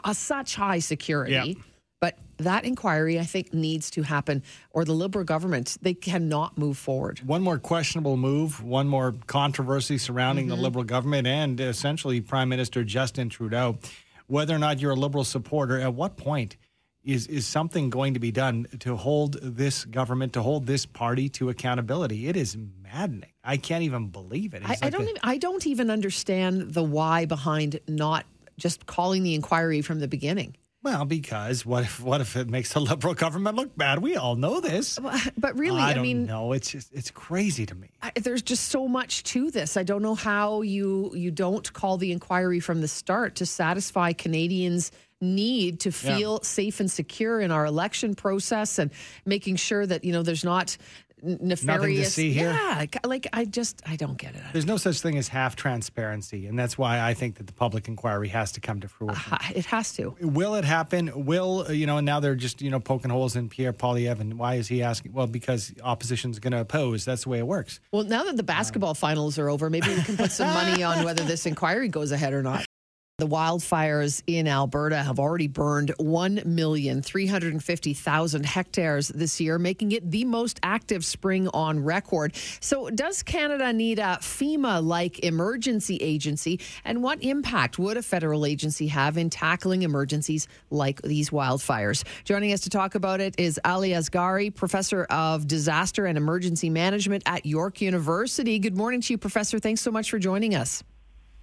a, 0.04 0.14
such 0.14 0.56
high 0.56 0.80
security. 0.80 1.58
But 2.00 2.18
that 2.38 2.64
inquiry 2.64 3.20
i 3.20 3.22
think 3.22 3.54
needs 3.54 3.90
to 3.92 4.02
happen 4.02 4.42
or 4.72 4.84
the 4.84 4.92
liberal 4.92 5.24
government 5.24 5.76
they 5.80 5.94
cannot 5.94 6.58
move 6.58 6.76
forward. 6.76 7.20
One 7.20 7.42
more 7.42 7.58
questionable 7.58 8.16
move 8.16 8.62
one 8.62 8.88
more 8.88 9.14
controversy 9.26 9.96
surrounding 9.96 10.46
mm-hmm. 10.48 10.56
the 10.56 10.62
liberal 10.62 10.84
government 10.84 11.26
and 11.28 11.60
essentially 11.60 12.20
prime 12.20 12.48
minister 12.48 12.82
justin 12.82 13.28
trudeau. 13.28 13.78
Whether 14.26 14.54
or 14.54 14.58
not 14.58 14.80
you're 14.80 14.92
a 14.92 14.96
liberal 14.96 15.24
supporter, 15.24 15.78
at 15.78 15.94
what 15.94 16.16
point 16.16 16.56
is 17.04 17.26
is 17.26 17.46
something 17.46 17.90
going 17.90 18.14
to 18.14 18.20
be 18.20 18.32
done 18.32 18.66
to 18.80 18.96
hold 18.96 19.38
this 19.42 19.84
government, 19.84 20.32
to 20.34 20.42
hold 20.42 20.66
this 20.66 20.86
party 20.86 21.28
to 21.30 21.50
accountability? 21.50 22.28
It 22.28 22.36
is 22.36 22.56
maddening. 22.82 23.32
I 23.42 23.56
can't 23.56 23.82
even 23.82 24.08
believe 24.08 24.54
it. 24.54 24.62
I, 24.64 24.68
like 24.68 24.84
I, 24.84 24.90
don't. 24.90 25.02
A, 25.02 25.10
even, 25.10 25.20
I 25.22 25.36
don't 25.38 25.66
even 25.66 25.90
understand 25.90 26.74
the 26.74 26.82
why 26.82 27.26
behind 27.26 27.80
not 27.86 28.24
just 28.56 28.86
calling 28.86 29.22
the 29.22 29.34
inquiry 29.34 29.82
from 29.82 30.00
the 30.00 30.08
beginning. 30.08 30.56
Well, 30.84 31.06
because 31.06 31.64
what 31.64 31.84
if 31.84 31.98
what 31.98 32.20
if 32.20 32.36
it 32.36 32.50
makes 32.50 32.74
the 32.74 32.80
liberal 32.80 33.14
government 33.14 33.56
look 33.56 33.74
bad? 33.74 34.00
We 34.00 34.16
all 34.16 34.36
know 34.36 34.60
this. 34.60 34.98
But 35.36 35.58
really, 35.58 35.80
I, 35.80 35.92
I 35.92 35.98
mean, 35.98 36.26
no, 36.26 36.52
it's 36.52 36.70
just 36.70 36.92
it's 36.92 37.10
crazy 37.10 37.64
to 37.64 37.74
me. 37.74 37.88
I, 38.02 38.12
there's 38.16 38.42
just 38.42 38.68
so 38.68 38.86
much 38.86 39.22
to 39.24 39.50
this. 39.50 39.78
I 39.78 39.82
don't 39.82 40.02
know 40.02 40.14
how 40.14 40.60
you 40.60 41.10
you 41.14 41.30
don't 41.30 41.72
call 41.72 41.96
the 41.96 42.12
inquiry 42.12 42.60
from 42.60 42.82
the 42.82 42.88
start 42.88 43.36
to 43.36 43.46
satisfy 43.46 44.12
Canadians' 44.12 44.90
need 45.24 45.80
to 45.80 45.90
feel 45.90 46.34
yeah. 46.34 46.46
safe 46.46 46.80
and 46.80 46.90
secure 46.90 47.40
in 47.40 47.50
our 47.50 47.66
election 47.66 48.14
process 48.14 48.78
and 48.78 48.90
making 49.24 49.56
sure 49.56 49.84
that 49.86 50.04
you 50.04 50.12
know 50.12 50.22
there's 50.22 50.44
not 50.44 50.76
nefarious. 51.24 52.16
here? 52.16 52.50
Yeah, 52.50 52.86
like 53.04 53.26
I 53.32 53.44
just 53.44 53.82
I 53.86 53.96
don't 53.96 54.18
get 54.18 54.34
it. 54.34 54.42
There's 54.52 54.66
no 54.66 54.76
such 54.76 55.00
thing 55.00 55.16
as 55.16 55.28
half 55.28 55.56
transparency, 55.56 56.46
and 56.46 56.58
that's 56.58 56.76
why 56.76 57.00
I 57.00 57.14
think 57.14 57.36
that 57.36 57.46
the 57.46 57.52
public 57.52 57.88
inquiry 57.88 58.28
has 58.28 58.52
to 58.52 58.60
come 58.60 58.80
to 58.80 58.88
fruition. 58.88 59.32
Uh, 59.32 59.38
it 59.54 59.66
has 59.66 59.92
to. 59.96 60.16
Will 60.20 60.54
it 60.54 60.64
happen? 60.64 61.24
Will 61.24 61.70
you 61.72 61.86
know? 61.86 61.98
And 61.98 62.06
now 62.06 62.20
they're 62.20 62.34
just 62.34 62.62
you 62.62 62.70
know 62.70 62.80
poking 62.80 63.10
holes 63.10 63.36
in 63.36 63.48
Pierre 63.48 63.72
Poilievre. 63.72 64.20
And 64.20 64.38
why 64.38 64.54
is 64.54 64.68
he 64.68 64.82
asking? 64.82 65.12
Well, 65.12 65.26
because 65.26 65.72
opposition's 65.82 66.38
going 66.38 66.52
to 66.52 66.60
oppose. 66.60 67.04
That's 67.04 67.24
the 67.24 67.30
way 67.30 67.38
it 67.38 67.46
works. 67.46 67.80
Well, 67.92 68.04
now 68.04 68.24
that 68.24 68.36
the 68.36 68.42
basketball 68.42 68.94
finals 68.94 69.38
are 69.38 69.48
over, 69.48 69.70
maybe 69.70 69.88
we 69.88 70.02
can 70.02 70.16
put 70.16 70.30
some 70.30 70.48
money 70.48 70.82
on 70.82 71.04
whether 71.04 71.24
this 71.24 71.46
inquiry 71.46 71.88
goes 71.88 72.12
ahead 72.12 72.32
or 72.32 72.42
not. 72.42 72.64
The 73.18 73.28
wildfires 73.28 74.24
in 74.26 74.48
Alberta 74.48 75.00
have 75.00 75.20
already 75.20 75.46
burned 75.46 75.92
1,350,000 76.00 78.44
hectares 78.44 79.06
this 79.06 79.40
year, 79.40 79.56
making 79.56 79.92
it 79.92 80.10
the 80.10 80.24
most 80.24 80.58
active 80.64 81.04
spring 81.04 81.46
on 81.54 81.78
record. 81.78 82.34
So, 82.58 82.90
does 82.90 83.22
Canada 83.22 83.72
need 83.72 84.00
a 84.00 84.18
FEMA 84.20 84.84
like 84.84 85.20
emergency 85.20 85.96
agency? 85.98 86.58
And 86.84 87.04
what 87.04 87.22
impact 87.22 87.78
would 87.78 87.96
a 87.96 88.02
federal 88.02 88.44
agency 88.44 88.88
have 88.88 89.16
in 89.16 89.30
tackling 89.30 89.82
emergencies 89.82 90.48
like 90.70 91.00
these 91.02 91.30
wildfires? 91.30 92.02
Joining 92.24 92.52
us 92.52 92.62
to 92.62 92.68
talk 92.68 92.96
about 92.96 93.20
it 93.20 93.36
is 93.38 93.60
Ali 93.64 93.94
Asgary, 93.94 94.50
professor 94.50 95.04
of 95.04 95.46
disaster 95.46 96.06
and 96.06 96.18
emergency 96.18 96.68
management 96.68 97.22
at 97.26 97.46
York 97.46 97.80
University. 97.80 98.58
Good 98.58 98.76
morning 98.76 99.00
to 99.02 99.12
you, 99.12 99.18
Professor. 99.18 99.60
Thanks 99.60 99.82
so 99.82 99.92
much 99.92 100.10
for 100.10 100.18
joining 100.18 100.56
us. 100.56 100.82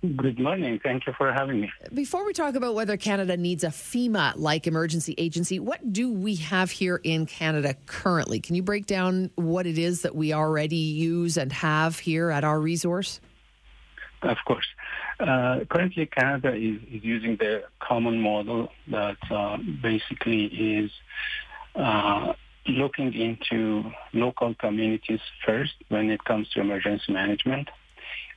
Good 0.02 0.40
morning. 0.40 0.80
Thank 0.82 1.06
you 1.06 1.14
for 1.16 1.32
having 1.32 1.62
me. 1.62 1.72
Before 1.94 2.26
we 2.26 2.34
talk 2.34 2.56
about 2.56 2.74
whether 2.74 2.98
Canada 2.98 3.38
needs 3.38 3.64
a 3.64 3.68
FEMA 3.68 4.34
like 4.36 4.66
emergency 4.66 5.14
agency, 5.20 5.60
what 5.60 5.94
do 5.94 6.12
we 6.12 6.36
have 6.38 6.72
here 6.72 7.00
in 7.04 7.28
Canada 7.28 7.76
currently? 7.86 8.40
Can 8.40 8.56
you 8.56 8.64
break 8.64 8.88
down 8.88 9.30
what 9.36 9.68
it 9.68 9.78
is 9.78 10.02
that 10.02 10.16
we 10.16 10.34
already 10.34 10.76
use 10.76 11.38
and 11.38 11.54
have 11.54 12.00
here 12.00 12.32
at 12.32 12.44
our 12.44 12.60
resource? 12.60 13.22
Of 14.24 14.38
course. 14.48 14.66
Uh, 15.20 15.66
currently, 15.70 16.08
Canada 16.08 16.56
is, 16.56 16.78
is, 16.92 17.04
using 17.04 17.36
the 17.36 17.66
common 17.80 18.20
model 18.20 18.70
that 18.88 19.18
uh, 19.30 19.58
basically 19.84 20.46
is 20.46 20.92
uh, 21.76 22.34
looking 22.68 23.14
into 23.14 23.92
local 24.14 24.56
communities 24.56 25.20
first 25.46 25.74
when 25.90 26.10
it 26.10 26.24
comes 26.24 26.50
to 26.50 26.62
emergency 26.62 27.14
management 27.14 27.70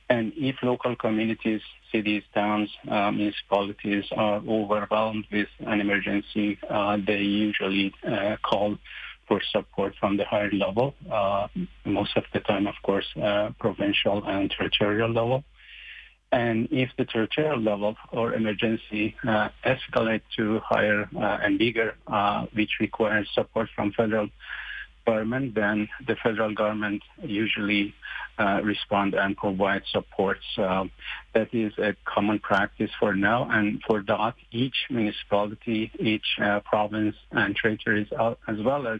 and 0.09 0.33
if 0.35 0.57
local 0.61 0.95
communities, 0.95 1.61
cities, 1.91 2.23
towns, 2.33 2.69
uh, 2.89 3.11
municipalities 3.11 4.05
are 4.15 4.41
overwhelmed 4.47 5.25
with 5.31 5.47
an 5.61 5.81
emergency, 5.81 6.59
uh, 6.69 6.97
they 7.05 7.21
usually 7.21 7.93
uh, 8.07 8.35
call 8.43 8.77
for 9.27 9.41
support 9.51 9.95
from 9.99 10.17
the 10.17 10.25
higher 10.25 10.51
level, 10.51 10.93
uh, 11.11 11.47
most 11.85 12.15
of 12.15 12.23
the 12.33 12.39
time, 12.41 12.67
of 12.67 12.75
course, 12.83 13.05
uh, 13.21 13.49
provincial 13.59 14.23
and 14.25 14.51
territorial 14.51 15.09
level. 15.09 15.43
And 16.31 16.67
if 16.71 16.89
the 16.97 17.05
territorial 17.05 17.59
level 17.59 17.95
or 18.11 18.33
emergency 18.33 19.15
uh, 19.27 19.49
escalate 19.65 20.21
to 20.37 20.59
higher 20.59 21.09
and 21.15 21.57
bigger, 21.57 21.95
which 22.53 22.71
requires 22.79 23.27
support 23.33 23.69
from 23.75 23.93
federal 23.93 24.29
then 25.05 25.87
the 26.07 26.15
federal 26.21 26.53
government 26.53 27.01
usually 27.21 27.93
uh, 28.37 28.59
respond 28.63 29.13
and 29.13 29.37
provide 29.37 29.83
supports. 29.91 30.45
That 30.57 31.53
is 31.53 31.73
a 31.77 31.95
common 32.05 32.39
practice 32.39 32.91
for 32.99 33.15
now, 33.15 33.47
and 33.49 33.81
for 33.87 34.03
that, 34.03 34.35
each 34.51 34.75
municipality, 34.89 35.91
each 35.99 36.25
uh, 36.41 36.59
province 36.61 37.15
and 37.31 37.55
territories, 37.55 38.07
as 38.47 38.57
well 38.59 38.87
as 38.87 38.99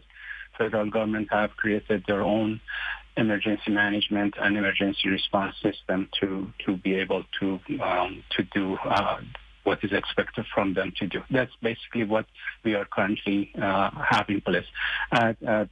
federal 0.57 0.89
government, 0.89 1.27
have 1.31 1.51
created 1.57 2.03
their 2.07 2.21
own 2.21 2.62
emergency 3.17 3.71
management 3.71 4.35
and 4.39 4.57
emergency 4.57 5.09
response 5.09 5.55
system 5.62 6.09
to 6.19 6.51
to 6.65 6.75
be 6.77 6.95
able 6.95 7.24
to 7.39 7.59
um, 7.81 8.24
to 8.35 8.43
do 8.53 8.77
uh, 8.83 9.17
what 9.65 9.84
is 9.84 9.91
expected 9.91 10.45
from 10.53 10.74
them 10.74 10.93
to 11.00 11.07
do. 11.07 11.22
That's 11.29 11.51
basically 11.62 12.03
what 12.03 12.25
we 12.63 12.75
are 12.75 12.86
currently 12.86 13.51
uh, 13.62 14.24
in 14.29 14.41
place. 14.41 14.65
At, 15.12 15.41
at 15.43 15.69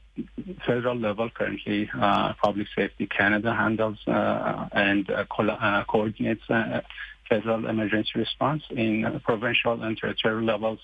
federal 0.66 0.96
level, 0.96 1.30
currently, 1.30 1.90
uh, 2.00 2.34
Public 2.42 2.68
Safety 2.76 3.08
Canada 3.08 3.54
handles 3.54 4.00
uh, 4.08 4.68
and 4.72 5.10
uh, 5.10 5.26
co- 5.26 5.48
uh, 5.48 5.84
coordinates 5.86 6.42
uh, 6.50 6.82
federal 7.30 7.68
emergency 7.68 8.12
response. 8.16 8.64
In 8.72 9.22
provincial 9.24 9.82
and 9.82 9.98
territorial 9.98 10.44
levels, 10.44 10.80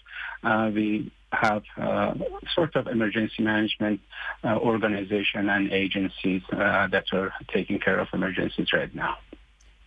we 0.74 1.12
have 1.32 1.64
sort 2.56 2.76
of 2.76 2.88
emergency 2.88 3.44
management 3.44 4.00
organization 4.46 5.50
and 5.50 5.72
agencies 5.72 6.42
that 6.52 7.06
are 7.12 7.34
taking 7.54 7.80
care 7.80 8.00
of 8.00 8.08
emergencies 8.14 8.68
right 8.74 8.94
now. 8.96 9.18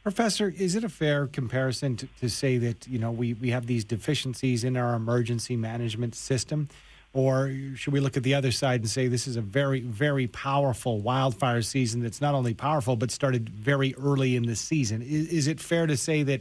Professor, 0.02 0.52
is 0.56 0.74
it 0.74 0.82
a 0.82 0.88
fair 0.88 1.28
comparison 1.28 1.96
to, 1.96 2.08
to 2.20 2.28
say 2.28 2.58
that 2.58 2.88
you 2.88 2.98
know 2.98 3.12
we, 3.12 3.34
we 3.34 3.50
have 3.50 3.66
these 3.66 3.84
deficiencies 3.84 4.64
in 4.64 4.76
our 4.76 4.94
emergency 4.94 5.56
management 5.56 6.14
system? 6.14 6.68
Or 7.14 7.52
should 7.74 7.92
we 7.92 8.00
look 8.00 8.16
at 8.16 8.22
the 8.22 8.34
other 8.34 8.50
side 8.52 8.80
and 8.80 8.88
say 8.88 9.06
this 9.06 9.26
is 9.26 9.36
a 9.36 9.42
very, 9.42 9.80
very 9.80 10.26
powerful 10.26 11.00
wildfire 11.00 11.60
season 11.60 12.02
that's 12.02 12.22
not 12.22 12.34
only 12.34 12.54
powerful, 12.54 12.96
but 12.96 13.10
started 13.10 13.50
very 13.50 13.94
early 13.96 14.34
in 14.34 14.46
the 14.46 14.56
season? 14.56 15.02
Is, 15.02 15.28
is, 15.28 15.46
it 15.46 15.60
fair 15.60 15.86
to 15.86 15.96
say 15.96 16.22
that 16.22 16.40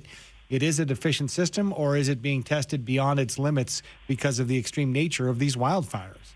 it 0.50 0.64
is 0.64 0.80
a 0.80 0.86
deficient 0.86 1.30
system, 1.30 1.74
or 1.76 1.98
is 1.98 2.08
it 2.08 2.22
being 2.22 2.42
tested 2.42 2.86
beyond 2.86 3.20
its 3.20 3.38
limits 3.38 3.84
because 4.08 4.40
of 4.40 4.48
the 4.48 4.58
extreme 4.58 4.94
nature 4.94 5.28
of 5.28 5.40
these 5.40 5.58
wildfires? 5.58 6.36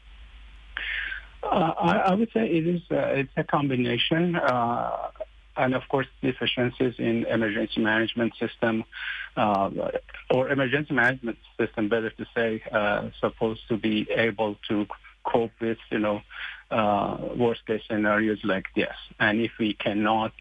Uh, 1.42 1.48
I, 1.80 1.98
I, 1.98 2.14
would 2.14 2.32
say 2.34 2.46
it 2.46 2.68
is. 2.68 2.82
Uh, 2.92 2.98
it's 2.98 3.32
a 3.38 3.44
combination. 3.44 4.36
Uh, 4.36 5.12
and 5.58 5.74
of 5.74 5.84
course 5.90 6.08
deficiencies 6.22 6.96
in 6.98 7.26
emergency 7.26 7.82
management 7.82 8.34
system 8.40 8.84
uh, 9.38 9.70
or 10.30 10.50
emergency 10.50 10.94
management 10.94 11.38
system, 11.60 11.90
better 11.90 12.10
to 12.10 12.26
say, 12.36 12.62
uh, 12.72 13.10
supposed 13.20 13.62
to 13.70 13.78
be 13.78 14.08
able 14.12 14.58
to 14.68 14.88
cope 15.24 15.52
with, 15.60 15.78
you 15.92 16.00
know, 16.00 16.22
uh, 16.72 17.18
worst 17.36 17.66
case 17.66 17.82
scenarios 17.88 18.40
like 18.44 18.66
this. 18.76 18.96
And 19.20 19.42
if 19.42 19.52
we 19.60 19.74
cannot 19.74 20.34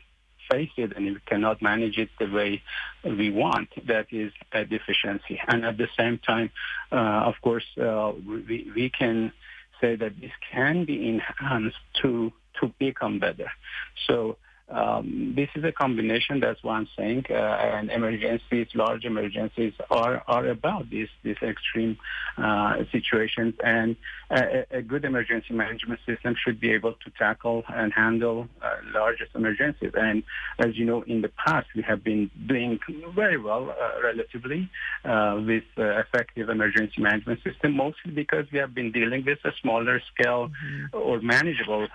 face 0.50 0.70
it 0.76 0.94
and 0.94 1.06
if 1.06 1.14
we 1.14 1.20
cannot 1.26 1.62
manage 1.62 1.96
it 1.98 2.10
the 2.18 2.30
way 2.30 2.62
we 3.04 3.30
want, 3.30 3.68
that 3.86 4.06
is 4.10 4.32
a 4.52 4.64
deficiency. 4.64 5.40
And 5.48 5.64
at 5.64 5.78
the 5.78 5.88
same 5.98 6.18
time, 6.18 6.50
uh, 6.92 7.30
of 7.30 7.34
course, 7.42 7.64
uh, 7.80 8.12
we, 8.26 8.70
we 8.74 8.90
can 8.90 9.32
say 9.80 9.96
that 9.96 10.20
this 10.20 10.32
can 10.52 10.84
be 10.84 11.08
enhanced 11.08 11.76
to 12.02 12.32
to 12.60 12.72
become 12.78 13.18
better. 13.18 13.50
So 14.06 14.36
um, 14.68 15.34
this 15.36 15.48
is 15.54 15.64
a 15.64 15.72
combination. 15.72 16.40
That's 16.40 16.62
what 16.62 16.72
I'm 16.72 16.88
saying. 16.96 17.26
Uh, 17.28 17.34
and 17.34 17.90
emergencies, 17.90 18.68
large 18.74 19.04
emergencies, 19.04 19.74
are 19.90 20.22
are 20.26 20.46
about 20.48 20.88
these 20.88 21.08
these 21.22 21.36
extreme 21.42 21.98
uh, 22.38 22.76
situations. 22.90 23.54
And 23.62 23.96
a, 24.30 24.64
a, 24.78 24.82
good 24.82 25.04
emergency 25.04 25.52
management 25.52 26.00
system 26.06 26.34
should 26.42 26.60
be 26.60 26.72
able 26.72 26.94
to 26.94 27.10
tackle 27.18 27.62
and 27.68 27.92
handle 27.92 28.48
uh, 28.62 28.76
largest 28.92 29.34
emergencies. 29.34 29.92
And 29.94 30.22
as 30.58 30.76
you 30.76 30.86
know, 30.86 31.02
in 31.02 31.20
the 31.20 31.30
past 31.46 31.68
we 31.76 31.82
have 31.82 32.02
been 32.02 32.30
doing 32.46 32.78
very 33.14 33.38
well, 33.38 33.70
uh, 33.70 34.02
relatively, 34.02 34.70
uh, 35.04 35.42
with 35.46 35.64
uh, 35.76 36.00
effective 36.00 36.48
emergency 36.48 37.02
management 37.02 37.42
system. 37.44 37.76
Mostly 37.76 38.12
because 38.12 38.46
we 38.50 38.58
have 38.58 38.74
been 38.74 38.92
dealing 38.92 39.24
with 39.26 39.38
a 39.44 39.52
smaller 39.60 40.00
scale 40.14 40.48
mm-hmm. 40.48 40.96
or 40.96 41.20
manageable 41.20 41.86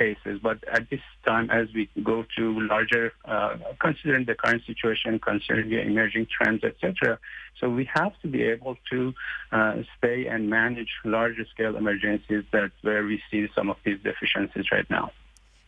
cases. 0.00 0.40
But 0.42 0.58
at 0.76 0.88
this 0.90 1.04
time, 1.26 1.50
as 1.50 1.68
we 1.74 1.88
go 2.02 2.24
to 2.36 2.60
larger, 2.60 3.12
uh, 3.24 3.56
considering 3.86 4.24
the 4.24 4.34
current 4.34 4.62
situation, 4.66 5.18
considering 5.18 5.68
the 5.68 5.80
emerging 5.80 6.26
trends, 6.36 6.62
etc., 6.64 7.18
so 7.58 7.68
we 7.68 7.84
have 7.92 8.12
to 8.22 8.28
be 8.28 8.42
able 8.42 8.76
to 8.90 9.12
uh, 9.52 9.74
stay 9.98 10.26
and 10.26 10.48
manage 10.48 10.92
larger 11.04 11.44
scale 11.52 11.76
emergencies. 11.76 12.44
That's 12.50 12.72
where 12.80 13.04
we 13.04 13.22
see 13.30 13.48
some 13.54 13.68
of 13.68 13.76
these 13.84 13.98
deficiencies 14.02 14.66
right 14.72 14.88
now. 14.88 15.12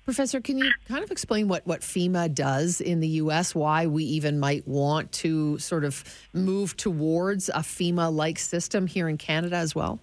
Professor, 0.05 0.41
can 0.41 0.59
you 0.59 0.69
kind 0.89 1.05
of 1.05 1.13
explain 1.13 1.47
what, 1.47 1.65
what 1.65 1.83
FEMA 1.83 2.35
does 2.35 2.81
in 2.81 2.99
the 2.99 3.09
U.S., 3.25 3.55
why 3.55 3.87
we 3.87 4.03
even 4.05 4.41
might 4.41 4.67
want 4.67 5.13
to 5.13 5.59
sort 5.59 5.85
of 5.85 6.03
move 6.33 6.77
towards 6.77 7.49
a 7.51 7.63
FEMA 7.77 8.13
like 8.13 8.39
system 8.41 8.89
here 8.89 9.09
in 9.09 9.17
Canada 9.17 9.57
as 9.57 9.77
well? 9.77 10.01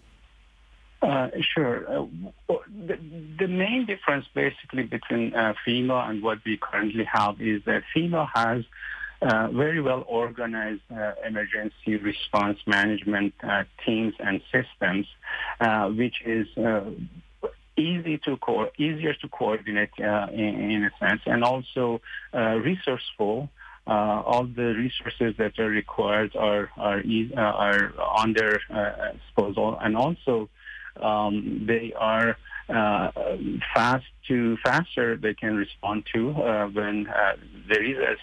Uh, 1.02 1.30
sure. 1.56 1.90
Uh, 1.90 2.06
the, 2.88 3.00
the, 3.40 3.48
main 3.48 3.86
difference 3.86 4.26
basically 4.34 4.84
between 4.84 5.34
uh, 5.34 5.54
FEMA 5.66 6.10
and 6.10 6.22
what 6.22 6.40
we 6.46 6.58
currently 6.58 7.06
have 7.06 7.40
is 7.40 7.64
that 7.66 7.84
FEMA 7.96 8.28
has 8.36 8.66
uh, 9.22 9.48
very 9.50 9.82
well 9.82 10.04
organized 10.08 10.82
uh, 10.92 11.14
emergency 11.26 11.96
response 11.98 12.58
management 12.68 13.34
uh, 13.44 13.64
teams 13.86 14.14
and 14.20 14.42
systems, 14.52 15.08
which 15.98 16.22
is 16.26 16.48
easy 17.78 18.18
to 18.18 18.36
co- 18.38 18.70
easier 18.78 19.14
to 19.14 19.28
coordinate 19.30 19.92
in, 19.98 20.72
in, 20.72 20.84
a 20.84 20.92
sense, 21.00 21.22
and 21.26 21.46
also 21.46 22.02
resourceful. 22.34 23.50
all 23.88 24.44
the 24.44 24.74
resources 24.76 25.34
that 25.38 25.58
are 25.60 25.70
required 25.70 26.36
are 26.36 26.70
are, 26.78 27.02
are 27.38 27.94
on 28.00 28.34
their 28.34 28.60
disposal, 29.14 29.78
and 29.82 29.96
also 29.96 30.50
um, 30.98 31.66
they 31.68 31.94
are 31.94 32.38
uh, 32.70 33.12
fast 33.74 34.06
to 34.28 34.58
faster 34.64 35.18
they 35.18 35.34
can 35.34 35.56
respond 35.56 36.04
to 36.14 36.32
uh, 36.32 36.68
when 36.68 37.08
uh, 37.08 37.34
there 37.68 37.84
is 37.84 37.98
a 37.98 38.16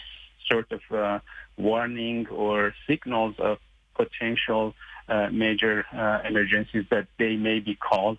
sort 0.49 0.71
of 0.71 0.81
uh, 0.93 1.19
warning 1.57 2.27
or 2.29 2.75
signals 2.87 3.35
of 3.39 3.59
potential 3.95 4.75
uh, 5.09 5.29
major 5.33 5.85
uh, 5.93 6.21
emergencies 6.29 6.85
that 6.91 7.07
they 7.19 7.37
may 7.37 7.59
be 7.61 7.75
called. 7.75 8.19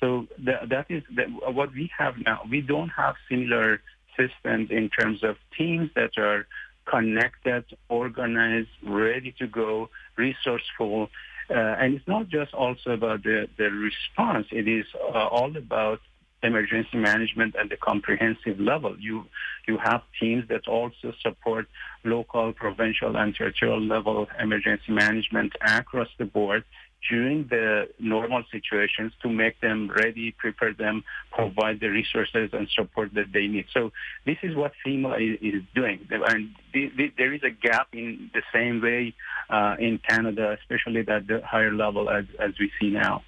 So 0.00 0.26
that, 0.44 0.68
that 0.68 0.86
is 0.90 1.02
that 1.16 1.28
what 1.54 1.72
we 1.72 1.90
have 1.96 2.14
now. 2.18 2.42
We 2.48 2.60
don't 2.60 2.90
have 2.90 3.14
similar 3.28 3.80
systems 4.16 4.70
in 4.70 4.88
terms 4.90 5.22
of 5.22 5.36
teams 5.56 5.90
that 5.94 6.18
are 6.18 6.46
connected, 6.86 7.64
organized, 7.88 8.68
ready 8.82 9.34
to 9.38 9.46
go, 9.46 9.90
resourceful. 10.16 11.10
Uh, 11.50 11.54
and 11.54 11.94
it's 11.94 12.08
not 12.08 12.28
just 12.28 12.52
also 12.54 12.90
about 12.90 13.22
the, 13.22 13.48
the 13.56 13.70
response. 13.70 14.46
It 14.50 14.66
is 14.68 14.86
uh, 14.94 15.26
all 15.28 15.56
about 15.56 16.00
emergency 16.42 16.96
management 16.96 17.56
at 17.56 17.68
the 17.68 17.76
comprehensive 17.76 18.60
level. 18.60 18.96
You 18.98 19.24
you 19.66 19.78
have 19.78 20.02
teams 20.20 20.46
that 20.48 20.68
also 20.68 21.12
support 21.22 21.66
local, 22.04 22.52
provincial, 22.52 23.16
and 23.16 23.34
territorial 23.34 23.80
level 23.80 24.28
emergency 24.38 24.92
management 24.92 25.54
across 25.60 26.08
the 26.18 26.24
board 26.24 26.64
during 27.08 27.46
the 27.48 27.88
normal 27.98 28.42
situations 28.50 29.12
to 29.22 29.28
make 29.28 29.60
them 29.60 29.90
ready, 29.94 30.32
prepare 30.32 30.72
them, 30.72 31.04
provide 31.32 31.80
the 31.80 31.88
resources 31.88 32.50
and 32.52 32.68
support 32.70 33.14
that 33.14 33.32
they 33.32 33.46
need. 33.46 33.66
So 33.72 33.92
this 34.24 34.38
is 34.42 34.54
what 34.56 34.72
FEMA 34.84 35.38
is, 35.40 35.62
doing. 35.74 36.06
And 36.10 36.54
the, 36.72 36.90
the, 36.96 37.12
there 37.16 37.32
is 37.34 37.42
a 37.42 37.50
gap 37.50 37.88
in 37.92 38.30
the 38.32 38.42
same 38.52 38.80
way 38.80 39.14
uh, 39.50 39.76
in 39.78 39.98
Canada, 39.98 40.56
especially 40.60 41.00
at 41.00 41.26
the 41.26 41.42
higher 41.44 41.72
level 41.72 42.08
as, 42.10 42.24
as 42.38 42.52
we 42.58 42.70
see 42.80 42.90
now. 42.90 43.22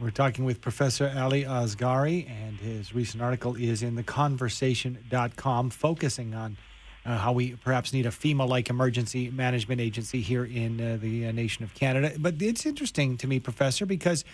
We're 0.00 0.10
talking 0.10 0.44
with 0.44 0.60
Professor 0.60 1.12
Ali 1.16 1.46
Asgary, 1.46 2.26
and 2.28 2.58
his 2.58 2.94
recent 2.94 3.22
article 3.22 3.54
is 3.54 3.82
in 3.82 3.96
theconversation.com, 3.96 5.70
focusing 5.70 6.34
on 6.34 6.56
uh, 7.04 7.18
how 7.18 7.32
we 7.32 7.54
perhaps 7.56 7.92
need 7.92 8.06
a 8.06 8.10
FEMA 8.10 8.48
like 8.48 8.70
emergency 8.70 9.30
management 9.30 9.80
agency 9.80 10.20
here 10.20 10.44
in 10.44 10.80
uh, 10.80 10.98
the 11.00 11.26
uh, 11.26 11.32
nation 11.32 11.64
of 11.64 11.74
Canada. 11.74 12.12
But 12.18 12.40
it's 12.40 12.64
interesting 12.64 13.16
to 13.18 13.26
me, 13.26 13.40
Professor, 13.40 13.86
because 13.86 14.24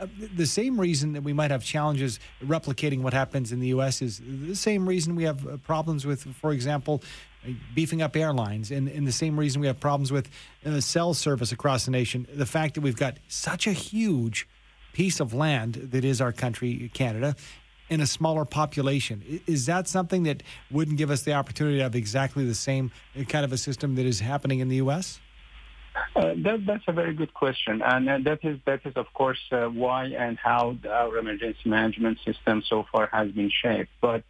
uh, 0.00 0.06
the 0.34 0.46
same 0.46 0.78
reason 0.78 1.14
that 1.14 1.22
we 1.22 1.32
might 1.32 1.50
have 1.50 1.64
challenges 1.64 2.20
replicating 2.44 3.02
what 3.02 3.14
happens 3.14 3.50
in 3.50 3.60
the 3.60 3.68
U.S. 3.68 4.02
is 4.02 4.20
the 4.24 4.54
same 4.54 4.88
reason 4.88 5.14
we 5.14 5.24
have 5.24 5.46
uh, 5.46 5.56
problems 5.58 6.04
with, 6.04 6.22
for 6.34 6.52
example, 6.52 7.02
beefing 7.74 8.02
up 8.02 8.16
airlines, 8.16 8.70
and, 8.70 8.88
and 8.88 9.06
the 9.06 9.12
same 9.12 9.38
reason 9.38 9.60
we 9.60 9.66
have 9.66 9.80
problems 9.80 10.12
with 10.12 10.28
uh, 10.66 10.80
cell 10.80 11.14
service 11.14 11.52
across 11.52 11.84
the 11.84 11.90
nation. 11.90 12.26
The 12.32 12.46
fact 12.46 12.74
that 12.74 12.82
we've 12.82 12.96
got 12.96 13.16
such 13.28 13.66
a 13.66 13.72
huge 13.72 14.46
piece 14.92 15.20
of 15.20 15.32
land 15.32 15.74
that 15.74 16.04
is 16.04 16.20
our 16.20 16.32
country, 16.32 16.90
Canada, 16.92 17.36
in 17.88 18.00
a 18.00 18.06
smaller 18.06 18.44
population. 18.44 19.40
Is 19.46 19.66
that 19.66 19.88
something 19.88 20.24
that 20.24 20.42
wouldn't 20.70 20.98
give 20.98 21.10
us 21.10 21.22
the 21.22 21.32
opportunity 21.32 21.78
to 21.78 21.82
have 21.82 21.94
exactly 21.94 22.44
the 22.44 22.54
same 22.54 22.90
kind 23.28 23.44
of 23.44 23.52
a 23.52 23.58
system 23.58 23.94
that 23.96 24.06
is 24.06 24.20
happening 24.20 24.60
in 24.60 24.68
the 24.68 24.76
U.S.? 24.76 25.20
Uh, 26.14 26.34
that, 26.36 26.64
that's 26.66 26.84
a 26.86 26.92
very 26.92 27.14
good 27.14 27.34
question, 27.34 27.82
and 27.82 28.08
uh, 28.08 28.18
that 28.24 28.38
is 28.44 28.58
that 28.66 28.80
is 28.84 28.92
of 28.94 29.06
course 29.14 29.38
uh, 29.50 29.66
why 29.66 30.04
and 30.04 30.38
how 30.38 30.76
our 30.88 31.16
emergency 31.18 31.68
management 31.68 32.18
system 32.24 32.62
so 32.68 32.84
far 32.92 33.08
has 33.12 33.30
been 33.32 33.50
shaped. 33.50 33.90
But 34.00 34.22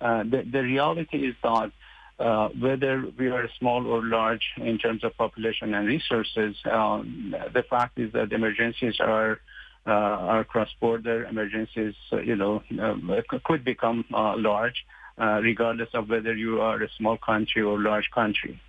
uh, 0.00 0.24
the, 0.24 0.46
the 0.50 0.62
reality 0.62 1.26
is 1.26 1.34
that 1.42 1.72
uh, 2.18 2.48
whether 2.48 3.04
we 3.18 3.28
are 3.28 3.48
small 3.58 3.86
or 3.86 4.02
large 4.02 4.44
in 4.56 4.78
terms 4.78 5.04
of 5.04 5.16
population 5.16 5.74
and 5.74 5.86
resources, 5.86 6.56
um, 6.70 7.34
the 7.52 7.62
fact 7.62 7.98
is 7.98 8.12
that 8.12 8.32
emergencies 8.32 8.96
are 9.00 9.38
our 9.90 10.44
cross-border 10.44 11.24
emergencies, 11.24 11.94
uh, 12.12 12.20
you 12.20 12.36
know, 12.36 12.62
um, 12.80 13.10
could 13.44 13.64
become 13.64 14.04
uh, 14.12 14.34
large, 14.36 14.84
regardless 15.18 15.88
of 15.94 16.08
whether 16.08 16.34
you 16.34 16.60
are 16.60 16.82
a 16.82 16.88
small 16.98 17.16
country 17.16 17.62
or 17.62 17.78
large 17.78 18.10
country. 18.10 18.60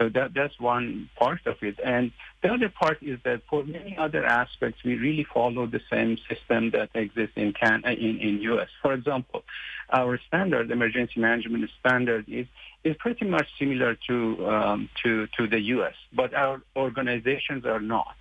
So 0.00 0.08
that 0.08 0.32
that's 0.32 0.58
one 0.58 1.10
part 1.16 1.40
of 1.44 1.56
it. 1.60 1.78
And 1.84 2.12
the 2.42 2.48
other 2.48 2.70
part 2.70 3.02
is 3.02 3.18
that 3.24 3.42
for 3.50 3.62
many 3.64 3.98
other 3.98 4.24
aspects, 4.24 4.82
we 4.82 4.94
really 4.94 5.24
follow 5.24 5.66
the 5.66 5.82
same 5.90 6.16
system 6.26 6.70
that 6.70 6.88
exists 6.94 7.36
in 7.36 7.52
Can 7.52 7.84
in, 7.84 8.18
in 8.18 8.40
US. 8.52 8.68
For 8.80 8.94
example, 8.94 9.44
our 9.92 10.18
standard 10.26 10.70
emergency 10.70 11.20
management 11.20 11.68
standard 11.78 12.24
is 12.28 12.46
is 12.82 12.96
pretty 12.98 13.26
much 13.26 13.46
similar 13.58 13.94
to 14.06 14.48
um, 14.48 14.88
to 15.02 15.26
to 15.36 15.46
the 15.46 15.60
US, 15.74 15.94
but 16.14 16.32
our 16.32 16.62
organizations 16.76 17.66
are 17.66 17.80
not. 17.80 18.16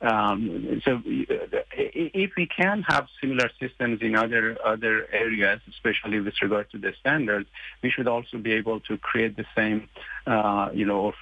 Um, 0.00 0.80
so 0.84 1.02
if 1.04 2.30
we 2.36 2.46
can 2.46 2.84
have 2.88 3.08
similar 3.20 3.50
systems 3.58 4.00
in 4.00 4.14
other 4.14 4.56
other 4.64 5.08
areas, 5.12 5.60
especially 5.68 6.20
with 6.20 6.34
regard 6.40 6.70
to 6.70 6.78
the 6.78 6.92
standards, 7.00 7.48
we 7.82 7.90
should 7.90 8.06
also 8.06 8.38
be 8.38 8.52
able 8.52 8.78
to 8.80 8.96
create 8.98 9.36
the 9.36 9.46
same, 9.56 9.88
uh, 10.26 10.70
you 10.72 10.86
know, 10.86 11.14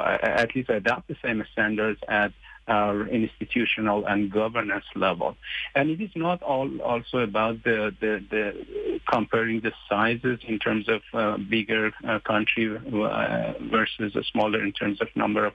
at 0.00 0.54
least 0.56 0.70
adopt 0.70 1.06
the 1.06 1.16
same 1.24 1.44
standards 1.52 2.00
at 2.08 2.32
our 2.68 3.06
institutional 3.06 4.04
and 4.06 4.30
governance 4.30 4.84
level. 4.94 5.36
And 5.74 5.90
it 5.90 6.00
is 6.00 6.10
not 6.16 6.42
all 6.42 6.80
also 6.80 7.18
about 7.18 7.62
the, 7.62 7.94
the, 8.00 8.24
the 8.30 9.00
comparing 9.08 9.60
the 9.60 9.72
sizes 9.88 10.40
in 10.46 10.58
terms 10.58 10.88
of 10.88 11.02
uh, 11.14 11.36
bigger 11.38 11.92
uh, 12.06 12.18
country 12.20 12.76
uh, 12.76 13.52
versus 13.70 14.16
a 14.16 14.24
smaller 14.32 14.62
in 14.62 14.72
terms 14.72 15.00
of 15.00 15.08
number 15.14 15.46
of, 15.46 15.54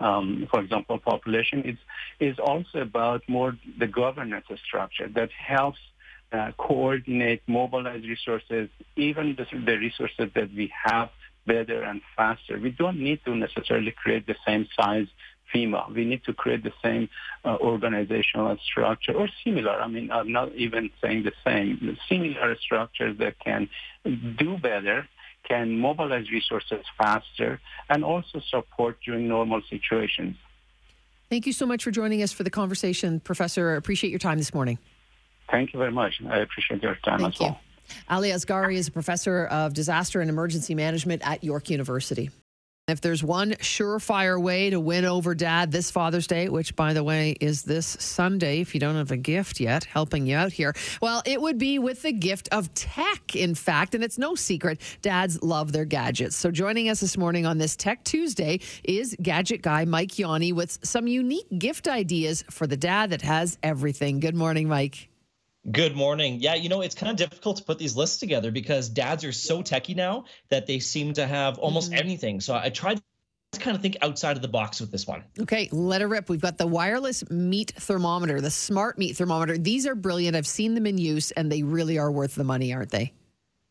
um, 0.00 0.48
for 0.50 0.60
example, 0.60 0.98
population. 0.98 1.62
It's, 1.64 1.80
is 2.20 2.38
also 2.38 2.80
about 2.80 3.22
more 3.28 3.56
the 3.78 3.86
governance 3.86 4.46
structure 4.66 5.08
that 5.08 5.30
helps 5.32 5.78
uh, 6.32 6.52
coordinate, 6.58 7.42
mobilize 7.46 8.02
resources, 8.02 8.68
even 8.96 9.36
the, 9.36 9.46
the 9.64 9.76
resources 9.76 10.30
that 10.34 10.52
we 10.54 10.72
have 10.84 11.10
better 11.46 11.82
and 11.82 12.00
faster. 12.16 12.58
We 12.58 12.70
don't 12.70 12.98
need 12.98 13.20
to 13.24 13.34
necessarily 13.34 13.92
create 13.92 14.26
the 14.26 14.34
same 14.46 14.66
size 14.78 15.06
FEMA. 15.54 15.92
We 15.94 16.04
need 16.04 16.24
to 16.24 16.32
create 16.32 16.62
the 16.64 16.72
same 16.82 17.08
uh, 17.44 17.56
organizational 17.60 18.56
structure 18.64 19.12
or 19.12 19.28
similar. 19.44 19.72
I 19.72 19.88
mean, 19.88 20.10
I'm 20.10 20.32
not 20.32 20.54
even 20.54 20.90
saying 21.02 21.24
the 21.24 21.32
same. 21.44 21.96
Similar 22.08 22.56
structures 22.56 23.18
that 23.18 23.38
can 23.38 23.68
do 24.04 24.58
better, 24.58 25.08
can 25.48 25.78
mobilize 25.78 26.30
resources 26.30 26.84
faster, 26.98 27.60
and 27.88 28.04
also 28.04 28.40
support 28.50 28.98
during 29.04 29.28
normal 29.28 29.62
situations. 29.70 30.36
Thank 31.30 31.46
you 31.46 31.52
so 31.52 31.66
much 31.66 31.82
for 31.82 31.90
joining 31.90 32.22
us 32.22 32.32
for 32.32 32.44
the 32.44 32.50
conversation, 32.50 33.20
Professor. 33.20 33.72
I 33.72 33.76
appreciate 33.76 34.10
your 34.10 34.18
time 34.18 34.38
this 34.38 34.54
morning. 34.54 34.78
Thank 35.50 35.72
you 35.72 35.78
very 35.78 35.92
much. 35.92 36.20
I 36.28 36.38
appreciate 36.38 36.82
your 36.82 36.96
time 37.04 37.20
Thank 37.20 37.34
as 37.34 37.40
you. 37.40 37.46
well. 37.46 37.60
Ali 38.08 38.32
Asgary 38.32 38.76
is 38.76 38.88
a 38.88 38.92
professor 38.92 39.46
of 39.46 39.72
disaster 39.72 40.20
and 40.20 40.28
emergency 40.28 40.74
management 40.74 41.22
at 41.24 41.44
York 41.44 41.70
University. 41.70 42.30
If 42.88 43.00
there's 43.00 43.24
one 43.24 43.50
surefire 43.54 44.40
way 44.40 44.70
to 44.70 44.78
win 44.78 45.04
over 45.04 45.34
dad 45.34 45.72
this 45.72 45.90
Father's 45.90 46.28
Day, 46.28 46.48
which 46.48 46.76
by 46.76 46.92
the 46.92 47.02
way 47.02 47.32
is 47.40 47.62
this 47.62 47.84
Sunday, 47.98 48.60
if 48.60 48.74
you 48.74 48.80
don't 48.80 48.94
have 48.94 49.10
a 49.10 49.16
gift 49.16 49.58
yet, 49.58 49.82
helping 49.82 50.24
you 50.24 50.36
out 50.36 50.52
here, 50.52 50.72
well, 51.02 51.20
it 51.26 51.40
would 51.40 51.58
be 51.58 51.80
with 51.80 52.02
the 52.02 52.12
gift 52.12 52.48
of 52.52 52.72
tech, 52.74 53.34
in 53.34 53.56
fact. 53.56 53.96
And 53.96 54.04
it's 54.04 54.18
no 54.18 54.36
secret, 54.36 54.80
dads 55.02 55.42
love 55.42 55.72
their 55.72 55.84
gadgets. 55.84 56.36
So 56.36 56.52
joining 56.52 56.88
us 56.88 57.00
this 57.00 57.18
morning 57.18 57.44
on 57.44 57.58
this 57.58 57.74
Tech 57.74 58.04
Tuesday 58.04 58.60
is 58.84 59.16
gadget 59.20 59.62
guy 59.62 59.84
Mike 59.84 60.12
Yawney 60.12 60.52
with 60.52 60.78
some 60.84 61.08
unique 61.08 61.48
gift 61.58 61.88
ideas 61.88 62.44
for 62.52 62.68
the 62.68 62.76
dad 62.76 63.10
that 63.10 63.22
has 63.22 63.58
everything. 63.64 64.20
Good 64.20 64.36
morning, 64.36 64.68
Mike. 64.68 65.08
Good 65.70 65.96
morning. 65.96 66.38
Yeah, 66.40 66.54
you 66.54 66.68
know, 66.68 66.80
it's 66.80 66.94
kind 66.94 67.10
of 67.10 67.16
difficult 67.16 67.56
to 67.56 67.64
put 67.64 67.78
these 67.78 67.96
lists 67.96 68.18
together 68.18 68.52
because 68.52 68.88
dads 68.88 69.24
are 69.24 69.32
so 69.32 69.62
techy 69.62 69.94
now 69.94 70.24
that 70.48 70.66
they 70.66 70.78
seem 70.78 71.14
to 71.14 71.26
have 71.26 71.58
almost 71.58 71.90
mm-hmm. 71.90 72.00
anything. 72.00 72.40
So 72.40 72.54
I 72.54 72.68
tried 72.68 73.00
to 73.52 73.60
kind 73.60 73.74
of 73.74 73.82
think 73.82 73.96
outside 74.00 74.36
of 74.36 74.42
the 74.42 74.48
box 74.48 74.80
with 74.80 74.92
this 74.92 75.06
one. 75.08 75.24
Okay, 75.40 75.68
let 75.72 76.02
it 76.02 76.06
rip. 76.06 76.28
We've 76.28 76.40
got 76.40 76.58
the 76.58 76.68
wireless 76.68 77.28
meat 77.30 77.72
thermometer, 77.76 78.40
the 78.40 78.50
smart 78.50 78.96
meat 78.96 79.16
thermometer. 79.16 79.58
These 79.58 79.88
are 79.88 79.96
brilliant. 79.96 80.36
I've 80.36 80.46
seen 80.46 80.74
them 80.74 80.86
in 80.86 80.98
use 80.98 81.32
and 81.32 81.50
they 81.50 81.64
really 81.64 81.98
are 81.98 82.12
worth 82.12 82.36
the 82.36 82.44
money, 82.44 82.72
aren't 82.72 82.90
they? 82.90 83.12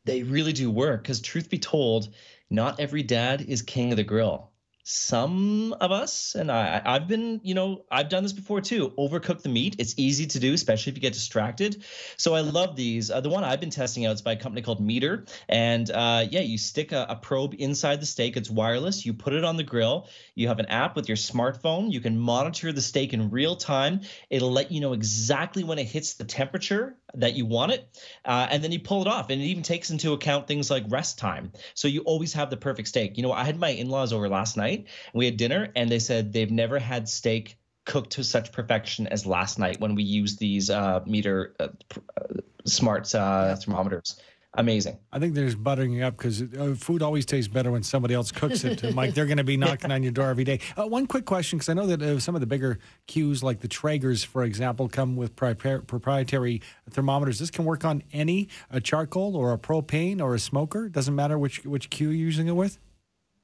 They 0.04 0.24
really 0.24 0.54
do 0.54 0.70
work 0.70 1.04
because, 1.04 1.22
truth 1.22 1.50
be 1.50 1.60
told, 1.60 2.10
not 2.50 2.80
every 2.80 3.04
dad 3.04 3.42
is 3.48 3.62
king 3.62 3.92
of 3.92 3.98
the 3.98 4.04
grill 4.04 4.52
some 4.88 5.74
of 5.82 5.92
us 5.92 6.36
and 6.36 6.52
I, 6.52 6.80
i've 6.86 7.08
been 7.08 7.42
you 7.44 7.56
know 7.56 7.86
i've 7.90 8.08
done 8.08 8.22
this 8.22 8.34
before 8.34 8.62
too. 8.62 8.94
Overcook 9.00 9.42
the 9.42 9.50
meat. 9.50 9.78
It's 9.80 9.96
easy 9.98 10.28
to 10.28 10.40
do 10.40 10.54
especially 10.54 10.92
if 10.92 10.98
you 10.98 11.02
get 11.02 11.14
distracted. 11.14 11.84
So 12.18 12.36
i 12.36 12.42
love 12.42 12.76
these. 12.76 13.10
Uh, 13.10 13.20
the 13.20 13.30
one 13.30 13.44
i've 13.44 13.60
been 13.60 13.72
testing 13.72 14.06
out 14.06 14.14
is 14.14 14.22
by 14.22 14.34
a 14.34 14.36
company 14.36 14.62
called 14.62 14.80
Meater, 14.80 15.26
and 15.50 15.90
uh, 15.90 16.28
yeah 16.30 16.42
you 16.42 16.60
stick 16.60 16.92
a, 16.92 17.08
a, 17.10 17.16
probe 17.16 17.56
inside 17.58 18.00
the 18.00 18.06
steak. 18.06 18.38
It's 18.38 18.52
wireless. 18.52 19.08
You 19.08 19.14
put 19.14 19.34
it 19.34 19.44
on 19.44 19.58
the 19.58 19.64
grill. 19.64 20.08
You 20.36 20.50
have 20.50 20.60
an 20.60 20.68
app 20.68 20.96
with 20.96 21.08
your 21.10 21.18
smartphone. 21.18 21.92
You 21.92 22.00
can 22.00 22.20
monitor 22.20 22.72
the 22.72 22.82
steak 22.82 23.12
in 23.12 23.32
real 23.32 23.56
time. 23.56 24.02
It'll 24.30 24.52
let 24.52 24.72
you 24.72 24.82
know 24.82 24.94
exactly 24.94 25.64
when 25.64 25.80
it 25.80 25.88
hits 25.88 26.14
the 26.14 26.26
temperature 26.26 26.96
that 27.20 27.36
you 27.36 27.46
want 27.46 27.72
it 27.72 27.88
uh, 28.26 28.48
and 28.50 28.64
then 28.64 28.72
you 28.72 28.80
pull 28.80 29.02
it 29.02 29.08
off. 29.08 29.30
And 29.30 29.42
it 29.42 29.46
even 29.46 29.64
takes 29.64 29.90
into 29.90 30.14
account 30.14 30.48
things 30.48 30.70
like 30.70 30.84
rest 30.90 31.18
time. 31.18 31.52
So 31.74 31.88
you 31.88 32.02
always 32.02 32.34
have 32.34 32.50
the 32.50 32.58
perfect 32.58 32.88
steak. 32.88 33.18
You 33.18 33.24
know 33.24 33.32
i 33.32 33.44
had 33.44 33.60
my 33.60 33.70
in-laws 33.70 34.14
over 34.14 34.30
last 34.30 34.58
night. 34.58 34.88
We 35.14 35.26
had 35.26 35.38
dinner, 35.38 35.72
and 35.76 35.90
they 35.90 36.00
said 36.00 36.34
they've 36.34 36.52
never 36.52 36.80
had 36.80 37.08
steak 37.10 37.58
cooked 37.86 38.12
to 38.14 38.24
such 38.24 38.52
perfection 38.52 39.08
as 39.08 39.26
last 39.26 39.60
night 39.60 39.80
when 39.80 39.94
we 39.94 40.04
used 40.04 40.40
these 40.40 40.70
uh, 40.70 41.02
Meater 41.06 41.56
uh, 41.60 41.68
uh 41.98 42.42
smart 42.66 43.14
uh, 43.14 43.56
thermometers 43.56 44.20
amazing. 44.56 44.98
I 45.12 45.20
think 45.20 45.34
there's 45.34 45.56
buttering 45.56 46.02
up 46.02 46.18
because 46.18 46.42
uh, 46.42 46.76
food 46.78 47.02
always 47.02 47.26
tastes 47.26 47.48
better 47.48 47.72
when 47.72 47.84
somebody 47.84 48.14
else 48.14 48.32
cooks 48.32 48.64
it. 48.64 48.94
Mike, 48.96 49.14
they're 49.14 49.26
going 49.26 49.38
to 49.38 49.44
be 49.44 49.58
knocking 49.58 49.92
on 49.92 50.04
your 50.04 50.12
door 50.12 50.30
every 50.30 50.44
day. 50.44 50.60
Uh, 50.78 50.88
one 50.88 51.08
quick 51.08 51.26
question, 51.26 51.58
because 51.58 51.70
I 51.70 51.74
know 51.74 51.88
that 51.88 52.02
uh, 52.02 52.20
some 52.20 52.36
of 52.36 52.42
the 52.42 52.48
bigger 52.48 52.80
cues, 53.08 53.44
like 53.44 53.60
the 53.62 53.68
Traegers, 53.68 54.26
for 54.26 54.44
example, 54.44 54.90
come 54.90 55.16
with 55.16 55.36
pri- 55.36 55.54
proprietary 55.54 56.62
thermometers. 56.90 57.40
This 57.40 57.52
can 57.52 57.66
work 57.66 57.86
on 57.86 58.04
any 58.12 58.50
a 58.70 58.82
charcoal 58.82 59.36
or 59.36 59.54
a 59.54 59.58
propane 59.58 60.22
or 60.22 60.36
a 60.36 60.40
smoker. 60.40 60.90
Doesn't 60.90 61.16
matter 61.16 61.38
which 61.38 61.66
which 61.66 61.90
cue 61.90 62.10
you're 62.10 62.16
using 62.16 62.48
it 62.48 62.56
with 62.56 62.80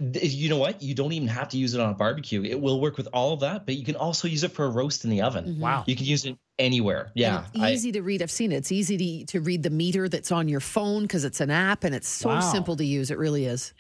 you 0.02 0.50
know 0.50 0.58
what? 0.58 0.82
You 0.82 0.96
don't 0.96 1.12
even 1.12 1.28
have 1.28 1.50
to 1.50 1.58
use 1.58 1.74
it 1.74 1.82
on 1.82 1.92
a 1.92 1.94
barbecue. 1.94 2.44
It 2.44 2.60
will 2.60 2.82
work 2.82 2.98
with 2.98 3.08
all 3.14 3.34
of 3.34 3.42
that, 3.42 3.66
but 3.66 3.76
you 3.76 3.86
can 3.86 3.96
also 3.96 4.28
use 4.28 4.44
it 4.44 4.52
for 4.52 4.66
a 4.66 4.70
roast 4.70 5.04
in 5.04 5.10
the 5.10 5.22
oven. 5.22 5.46
Mm-hmm. 5.46 5.62
Wow. 5.62 5.84
You 5.86 5.96
can 5.96 6.06
use 6.06 6.26
it 6.26 6.38
anywhere. 6.58 7.12
Yeah. 7.14 7.46
easy 7.54 7.90
I, 7.90 7.92
to 7.94 8.02
read. 8.02 8.22
I've 8.22 8.32
seen 8.32 8.52
it. 8.52 8.56
It's 8.58 8.72
easy 8.72 8.98
to, 9.26 9.26
to 9.34 9.42
read 9.42 9.64
the 9.64 9.70
meter 9.70 10.10
that's 10.10 10.32
on 10.32 10.48
your 10.48 10.60
phone 10.60 11.04
because 11.04 11.24
it's 11.24 11.42
an 11.42 11.52
app 11.52 11.84
and 11.84 11.94
it's 11.94 12.10
so 12.10 12.30
wow. 12.30 12.40
simple 12.40 12.76
to 12.78 12.86
use. 12.86 13.12
It 13.12 13.18
really 13.18 13.46
is. 13.46 13.74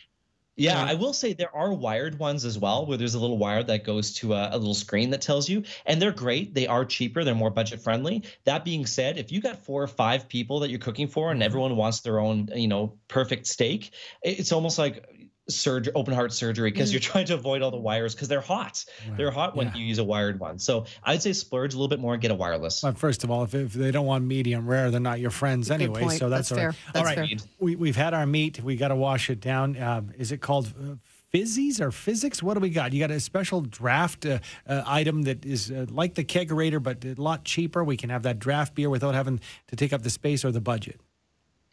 Yeah, 0.57 0.83
I 0.83 0.95
will 0.95 1.13
say 1.13 1.33
there 1.33 1.55
are 1.55 1.73
wired 1.73 2.19
ones 2.19 2.43
as 2.43 2.59
well, 2.59 2.85
where 2.85 2.97
there's 2.97 3.15
a 3.15 3.19
little 3.19 3.37
wire 3.37 3.63
that 3.63 3.85
goes 3.85 4.13
to 4.15 4.33
a, 4.33 4.49
a, 4.51 4.57
little 4.57 4.73
screen 4.73 5.09
that 5.11 5.21
tells 5.21 5.47
you, 5.49 5.63
and 5.85 6.01
they're 6.01 6.11
great. 6.11 6.53
They 6.53 6.67
are 6.67 6.83
cheaper, 6.83 7.23
they're 7.23 7.33
more 7.33 7.49
budget 7.49 7.81
friendly. 7.81 8.23
That 8.43 8.65
being 8.65 8.85
said, 8.85 9.17
if 9.17 9.31
you 9.31 9.41
got 9.41 9.63
four 9.63 9.81
or 9.81 9.87
five 9.87 10.27
people 10.27 10.59
that 10.59 10.69
you're 10.69 10.77
cooking 10.77 11.07
for, 11.07 11.31
and 11.31 11.41
everyone 11.41 11.77
wants 11.77 12.01
their 12.01 12.19
own, 12.19 12.49
you 12.53 12.67
know, 12.67 12.93
perfect 13.07 13.47
steak, 13.47 13.91
it's 14.21 14.51
almost 14.51 14.77
like 14.77 15.20
surgery, 15.55 15.93
open 15.93 16.13
heart 16.13 16.33
surgery, 16.33 16.71
because 16.71 16.89
mm. 16.89 16.93
you're 16.93 17.01
trying 17.01 17.25
to 17.25 17.33
avoid 17.33 17.61
all 17.61 17.71
the 17.71 17.77
wires 17.77 18.15
because 18.15 18.27
they're 18.27 18.41
hot. 18.41 18.83
Right. 19.07 19.17
They're 19.17 19.31
hot 19.31 19.55
when 19.55 19.67
yeah. 19.67 19.75
you 19.75 19.85
use 19.85 19.99
a 19.99 20.03
wired 20.03 20.39
one. 20.39 20.59
So 20.59 20.85
I'd 21.03 21.21
say 21.21 21.33
splurge 21.33 21.73
a 21.73 21.77
little 21.77 21.87
bit 21.87 21.99
more 21.99 22.13
and 22.13 22.21
get 22.21 22.31
a 22.31 22.35
wireless. 22.35 22.83
Well, 22.83 22.93
first 22.93 23.23
of 23.23 23.31
all, 23.31 23.43
if, 23.43 23.53
if 23.53 23.73
they 23.73 23.91
don't 23.91 24.05
want 24.05 24.25
medium 24.25 24.67
rare, 24.67 24.91
they're 24.91 24.99
not 24.99 25.19
your 25.19 25.31
friends 25.31 25.67
Good 25.67 25.75
anyway. 25.75 26.01
Point. 26.01 26.19
So 26.19 26.29
that's, 26.29 26.49
that's 26.49 26.59
fair. 26.59 26.75
That's 26.93 26.97
all 26.97 27.03
right. 27.03 27.29
Fair. 27.39 27.47
We, 27.59 27.75
we've 27.75 27.95
had 27.95 28.13
our 28.13 28.25
meat. 28.25 28.61
We 28.63 28.75
got 28.75 28.89
to 28.89 28.95
wash 28.95 29.29
it 29.29 29.39
down. 29.39 29.77
Uh, 29.77 30.01
is 30.17 30.31
it 30.31 30.41
called? 30.41 30.73
Uh, 30.79 30.95
fizzies 31.33 31.79
or 31.79 31.91
Fizzics? 31.91 32.43
What 32.43 32.55
do 32.55 32.59
we 32.59 32.69
got? 32.69 32.93
You 32.93 32.99
got 32.99 33.11
a 33.11 33.19
special 33.19 33.61
draft 33.61 34.25
uh, 34.25 34.39
uh, 34.67 34.83
item 34.85 35.21
that 35.23 35.45
is 35.45 35.71
uh, 35.71 35.85
like 35.89 36.15
the 36.15 36.23
kegerator, 36.23 36.83
but 36.83 37.05
a 37.05 37.13
lot 37.13 37.45
cheaper. 37.45 37.83
We 37.83 37.97
can 37.97 38.09
have 38.09 38.23
that 38.23 38.37
draft 38.39 38.75
beer 38.75 38.89
without 38.89 39.15
having 39.15 39.39
to 39.67 39.75
take 39.75 39.93
up 39.93 40.01
the 40.01 40.09
space 40.09 40.43
or 40.43 40.51
the 40.51 40.61
budget. 40.61 40.99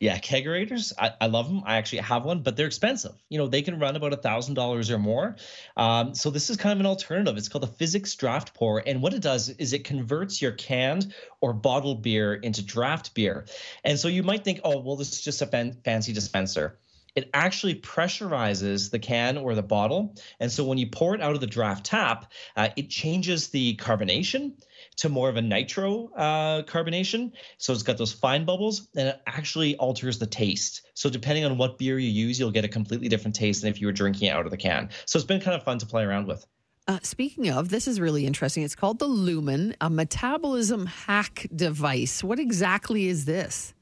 Yeah, 0.01 0.19
kegerators. 0.19 0.93
I, 0.97 1.11
I, 1.21 1.27
love 1.27 1.49
them. 1.49 1.63
I 1.67 1.77
actually 1.77 1.99
have 1.99 2.25
one, 2.25 2.43
but 2.43 2.57
they're 2.57 2.69
expensive. 2.69 3.15
You 3.31 3.39
know, 3.39 3.49
they 3.49 3.63
can 3.63 3.81
run 3.81 3.97
about 3.97 4.13
a 4.13 4.17
thousand 4.17 4.55
dollars 4.55 4.93
or 4.93 4.99
more. 4.99 5.35
Um, 5.77 6.15
so 6.15 6.31
this 6.31 6.51
is 6.51 6.57
kind 6.57 6.73
of 6.73 6.79
an 6.79 6.87
alternative. 6.87 7.37
It's 7.37 7.49
called 7.49 7.65
a 7.65 7.69
Fizzics 7.69 8.17
draft 8.17 8.55
pour, 8.55 8.81
and 8.87 9.03
what 9.03 9.13
it 9.13 9.23
does 9.23 9.49
is 9.49 9.73
it 9.73 9.83
converts 9.83 10.41
your 10.41 10.53
canned 10.53 11.13
or 11.41 11.53
bottled 11.53 12.03
beer 12.03 12.35
into 12.35 12.63
draft 12.63 13.13
beer. 13.15 13.47
And 13.83 13.99
so 13.99 14.07
you 14.07 14.23
might 14.23 14.45
think, 14.45 14.61
oh, 14.63 14.79
well, 14.79 14.95
this 14.95 15.11
is 15.11 15.21
just 15.21 15.43
a 15.43 15.47
fan- 15.47 15.77
fancy 15.85 16.13
dispenser 16.13 16.79
it 17.19 17.29
actually 17.35 17.75
pressurizes 17.75 18.93
the 18.93 18.99
can 18.99 19.37
or 19.37 19.57
the 19.57 19.63
bottle. 19.63 20.15
And 20.39 20.53
so 20.53 20.63
when 20.63 20.79
you 20.79 20.87
pour 20.87 21.17
it 21.17 21.21
out 21.21 21.35
of 21.35 21.41
the 21.41 21.49
draft 21.49 21.85
tap, 21.85 22.33
uh, 22.57 22.69
it 22.77 22.91
changes 22.91 23.49
the 23.49 23.75
carbonation 23.77 24.53
to 24.99 25.09
more 25.09 25.29
of 25.29 25.37
a 25.37 25.43
nitro 25.43 26.11
uh, 26.17 26.63
carbonation. 26.63 27.33
So 27.57 27.73
it's 27.73 27.83
got 27.83 27.99
those 27.99 28.13
fine 28.13 28.45
bubbles 28.45 28.89
and 28.97 29.09
it 29.09 29.21
actually 29.27 29.77
alters 29.77 30.19
the 30.19 30.27
taste. 30.27 30.83
So 30.95 31.09
depending 31.09 31.45
on 31.45 31.57
what 31.57 31.79
beer 31.79 31.99
you 31.99 32.11
use, 32.11 32.39
you'll 32.39 32.51
get 32.51 32.65
a 32.65 32.69
completely 32.69 33.09
different 33.09 33.35
taste 33.35 33.63
than 33.63 33.71
if 33.71 33.81
you 33.81 33.87
were 33.87 33.93
drinking 33.93 34.29
it 34.29 34.33
out 34.33 34.45
of 34.45 34.51
the 34.51 34.57
can. 34.57 34.91
So 35.07 35.17
it's 35.17 35.27
been 35.27 35.41
kind 35.41 35.57
of 35.57 35.63
fun 35.63 35.79
to 35.79 35.87
play 35.87 36.05
around 36.05 36.27
with. 36.27 36.45
Uh, 36.89 36.99
speaking 37.03 37.51
of, 37.51 37.69
this 37.69 37.87
is 37.87 38.01
really 38.01 38.27
interesting. 38.27 38.63
It's 38.63 38.75
called 38.75 38.99
the 38.99 39.07
Lumen, 39.07 39.77
a 39.81 39.91
metabolism 39.91 40.87
hack 40.87 41.47
device. 41.55 42.25
What 42.25 42.39
exactly 42.39 43.09
is 43.09 43.25
this? 43.25 43.75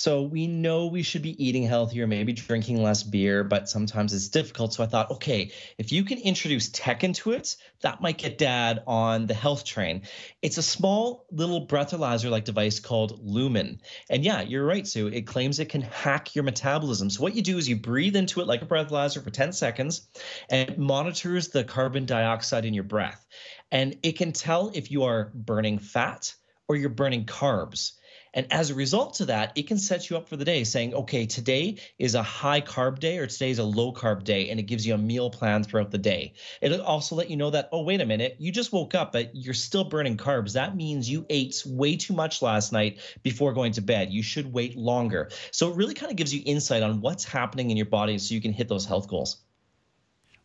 So 0.00 0.22
we 0.22 0.46
know 0.46 0.86
we 0.86 1.02
should 1.02 1.20
be 1.20 1.44
eating 1.44 1.64
healthier, 1.64 2.06
maybe 2.06 2.32
drinking 2.32 2.82
less 2.82 3.02
beer, 3.02 3.44
but 3.44 3.68
sometimes 3.68 4.14
it's 4.14 4.28
difficult. 4.28 4.72
So 4.72 4.82
I 4.82 4.86
thought, 4.86 5.10
okay, 5.10 5.52
if 5.76 5.92
you 5.92 6.04
can 6.04 6.16
introduce 6.16 6.70
tech 6.70 7.04
into 7.04 7.32
it, 7.32 7.54
that 7.82 8.00
might 8.00 8.16
get 8.16 8.38
dad 8.38 8.82
on 8.86 9.26
the 9.26 9.34
health 9.34 9.62
train. 9.62 10.00
It's 10.40 10.56
a 10.56 10.62
small 10.62 11.26
little 11.30 11.66
breathalyzer 11.66 12.30
like 12.30 12.46
device 12.46 12.80
called 12.80 13.20
Lumen. 13.22 13.82
And 14.08 14.24
yeah, 14.24 14.40
you're 14.40 14.64
right, 14.64 14.86
Sue. 14.86 15.08
It 15.08 15.26
claims 15.26 15.58
it 15.58 15.68
can 15.68 15.82
hack 15.82 16.34
your 16.34 16.44
metabolism. 16.44 17.10
So 17.10 17.22
what 17.22 17.34
you 17.34 17.42
do 17.42 17.58
is 17.58 17.68
you 17.68 17.76
breathe 17.76 18.16
into 18.16 18.40
it 18.40 18.46
like 18.46 18.62
a 18.62 18.66
breathalyzer 18.66 19.22
for 19.22 19.28
10 19.28 19.52
seconds 19.52 20.08
and 20.48 20.70
it 20.70 20.78
monitors 20.78 21.48
the 21.48 21.62
carbon 21.62 22.06
dioxide 22.06 22.64
in 22.64 22.72
your 22.72 22.84
breath. 22.84 23.26
And 23.70 23.98
it 24.02 24.12
can 24.16 24.32
tell 24.32 24.70
if 24.72 24.90
you 24.90 25.02
are 25.02 25.30
burning 25.34 25.78
fat 25.78 26.34
or 26.68 26.76
you're 26.76 26.88
burning 26.88 27.26
carbs. 27.26 27.92
And 28.34 28.46
as 28.50 28.70
a 28.70 28.74
result 28.74 29.20
of 29.20 29.26
that, 29.26 29.52
it 29.56 29.66
can 29.66 29.78
set 29.78 30.08
you 30.08 30.16
up 30.16 30.28
for 30.28 30.36
the 30.36 30.44
day 30.44 30.64
saying, 30.64 30.94
okay, 30.94 31.26
today 31.26 31.78
is 31.98 32.14
a 32.14 32.22
high 32.22 32.60
carb 32.60 32.98
day 32.98 33.18
or 33.18 33.26
today 33.26 33.50
is 33.50 33.58
a 33.58 33.64
low 33.64 33.92
carb 33.92 34.24
day. 34.24 34.50
And 34.50 34.60
it 34.60 34.64
gives 34.64 34.86
you 34.86 34.94
a 34.94 34.98
meal 34.98 35.30
plan 35.30 35.64
throughout 35.64 35.90
the 35.90 35.98
day. 35.98 36.34
It'll 36.60 36.82
also 36.82 37.16
let 37.16 37.30
you 37.30 37.36
know 37.36 37.50
that, 37.50 37.68
oh, 37.72 37.82
wait 37.82 38.00
a 38.00 38.06
minute, 38.06 38.36
you 38.38 38.52
just 38.52 38.72
woke 38.72 38.94
up, 38.94 39.12
but 39.12 39.34
you're 39.34 39.54
still 39.54 39.84
burning 39.84 40.16
carbs. 40.16 40.52
That 40.52 40.76
means 40.76 41.10
you 41.10 41.26
ate 41.28 41.62
way 41.66 41.96
too 41.96 42.14
much 42.14 42.42
last 42.42 42.72
night 42.72 43.00
before 43.22 43.52
going 43.52 43.72
to 43.72 43.80
bed. 43.80 44.10
You 44.10 44.22
should 44.22 44.52
wait 44.52 44.76
longer. 44.76 45.30
So 45.50 45.70
it 45.70 45.76
really 45.76 45.94
kind 45.94 46.10
of 46.10 46.16
gives 46.16 46.34
you 46.34 46.42
insight 46.46 46.82
on 46.82 47.00
what's 47.00 47.24
happening 47.24 47.70
in 47.70 47.76
your 47.76 47.86
body 47.86 48.18
so 48.18 48.34
you 48.34 48.40
can 48.40 48.52
hit 48.52 48.68
those 48.68 48.86
health 48.86 49.08
goals. 49.08 49.42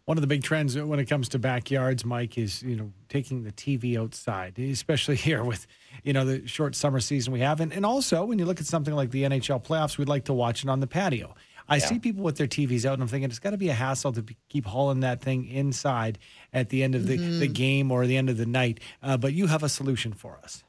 One 0.06 0.18
of 0.18 0.22
the 0.22 0.28
big 0.28 0.44
trends 0.44 0.78
when 0.78 1.00
it 1.00 1.06
comes 1.06 1.30
to 1.30 1.40
backyards, 1.40 2.06
Mike, 2.06 2.38
is 2.38 2.62
you 2.62 2.76
know 2.76 2.92
taking 3.10 3.44
the 3.44 3.52
TV 3.52 4.00
outside, 4.00 4.60
especially 4.60 5.16
here 5.28 5.44
with 5.44 5.66
you 6.04 6.14
know 6.14 6.26
the 6.26 6.48
short 6.48 6.76
summer 6.76 7.00
season 7.00 7.34
we 7.34 7.40
have, 7.40 7.60
and, 7.60 7.74
and 7.74 7.86
also 7.86 8.24
when 8.26 8.40
you 8.40 8.46
look 8.46 8.60
at 8.60 8.68
something 8.68 8.94
like 8.94 9.12
the 9.12 9.24
NHL 9.24 9.64
playoffs, 9.64 9.98
we'd 9.98 10.08
like 10.08 10.26
to 10.26 10.34
watch 10.34 10.64
it 10.64 10.70
on 10.70 10.80
the 10.80 10.88
patio. 10.88 11.36
I 11.68 11.78
yeah. 11.78 11.86
see 11.86 12.00
people 12.00 12.24
with 12.24 12.38
their 12.38 12.48
TVs 12.48 12.86
out, 12.86 12.94
and 12.94 13.02
I'm 13.02 13.08
thinking 13.08 13.30
it's 13.30 13.40
got 13.40 13.52
to 13.52 13.58
be 13.58 13.70
a 13.70 13.74
hassle 13.74 14.12
to 14.14 14.22
be, 14.22 14.38
keep 14.50 14.66
hauling 14.66 15.00
that 15.00 15.22
thing 15.22 15.48
inside 15.48 16.20
at 16.54 16.70
the 16.70 16.84
end 16.84 16.94
of 16.96 17.08
the, 17.08 17.18
mm-hmm. 17.18 17.40
the 17.40 17.48
game 17.48 17.92
or 17.92 18.06
the 18.06 18.18
end 18.18 18.30
of 18.30 18.38
the 18.38 18.46
night. 18.46 18.80
Uh, 19.02 19.18
but 19.18 19.34
you 19.34 19.48
have 19.48 19.64
a 19.64 19.70
solution 19.70 20.14
for 20.14 20.40
us. 20.44 20.64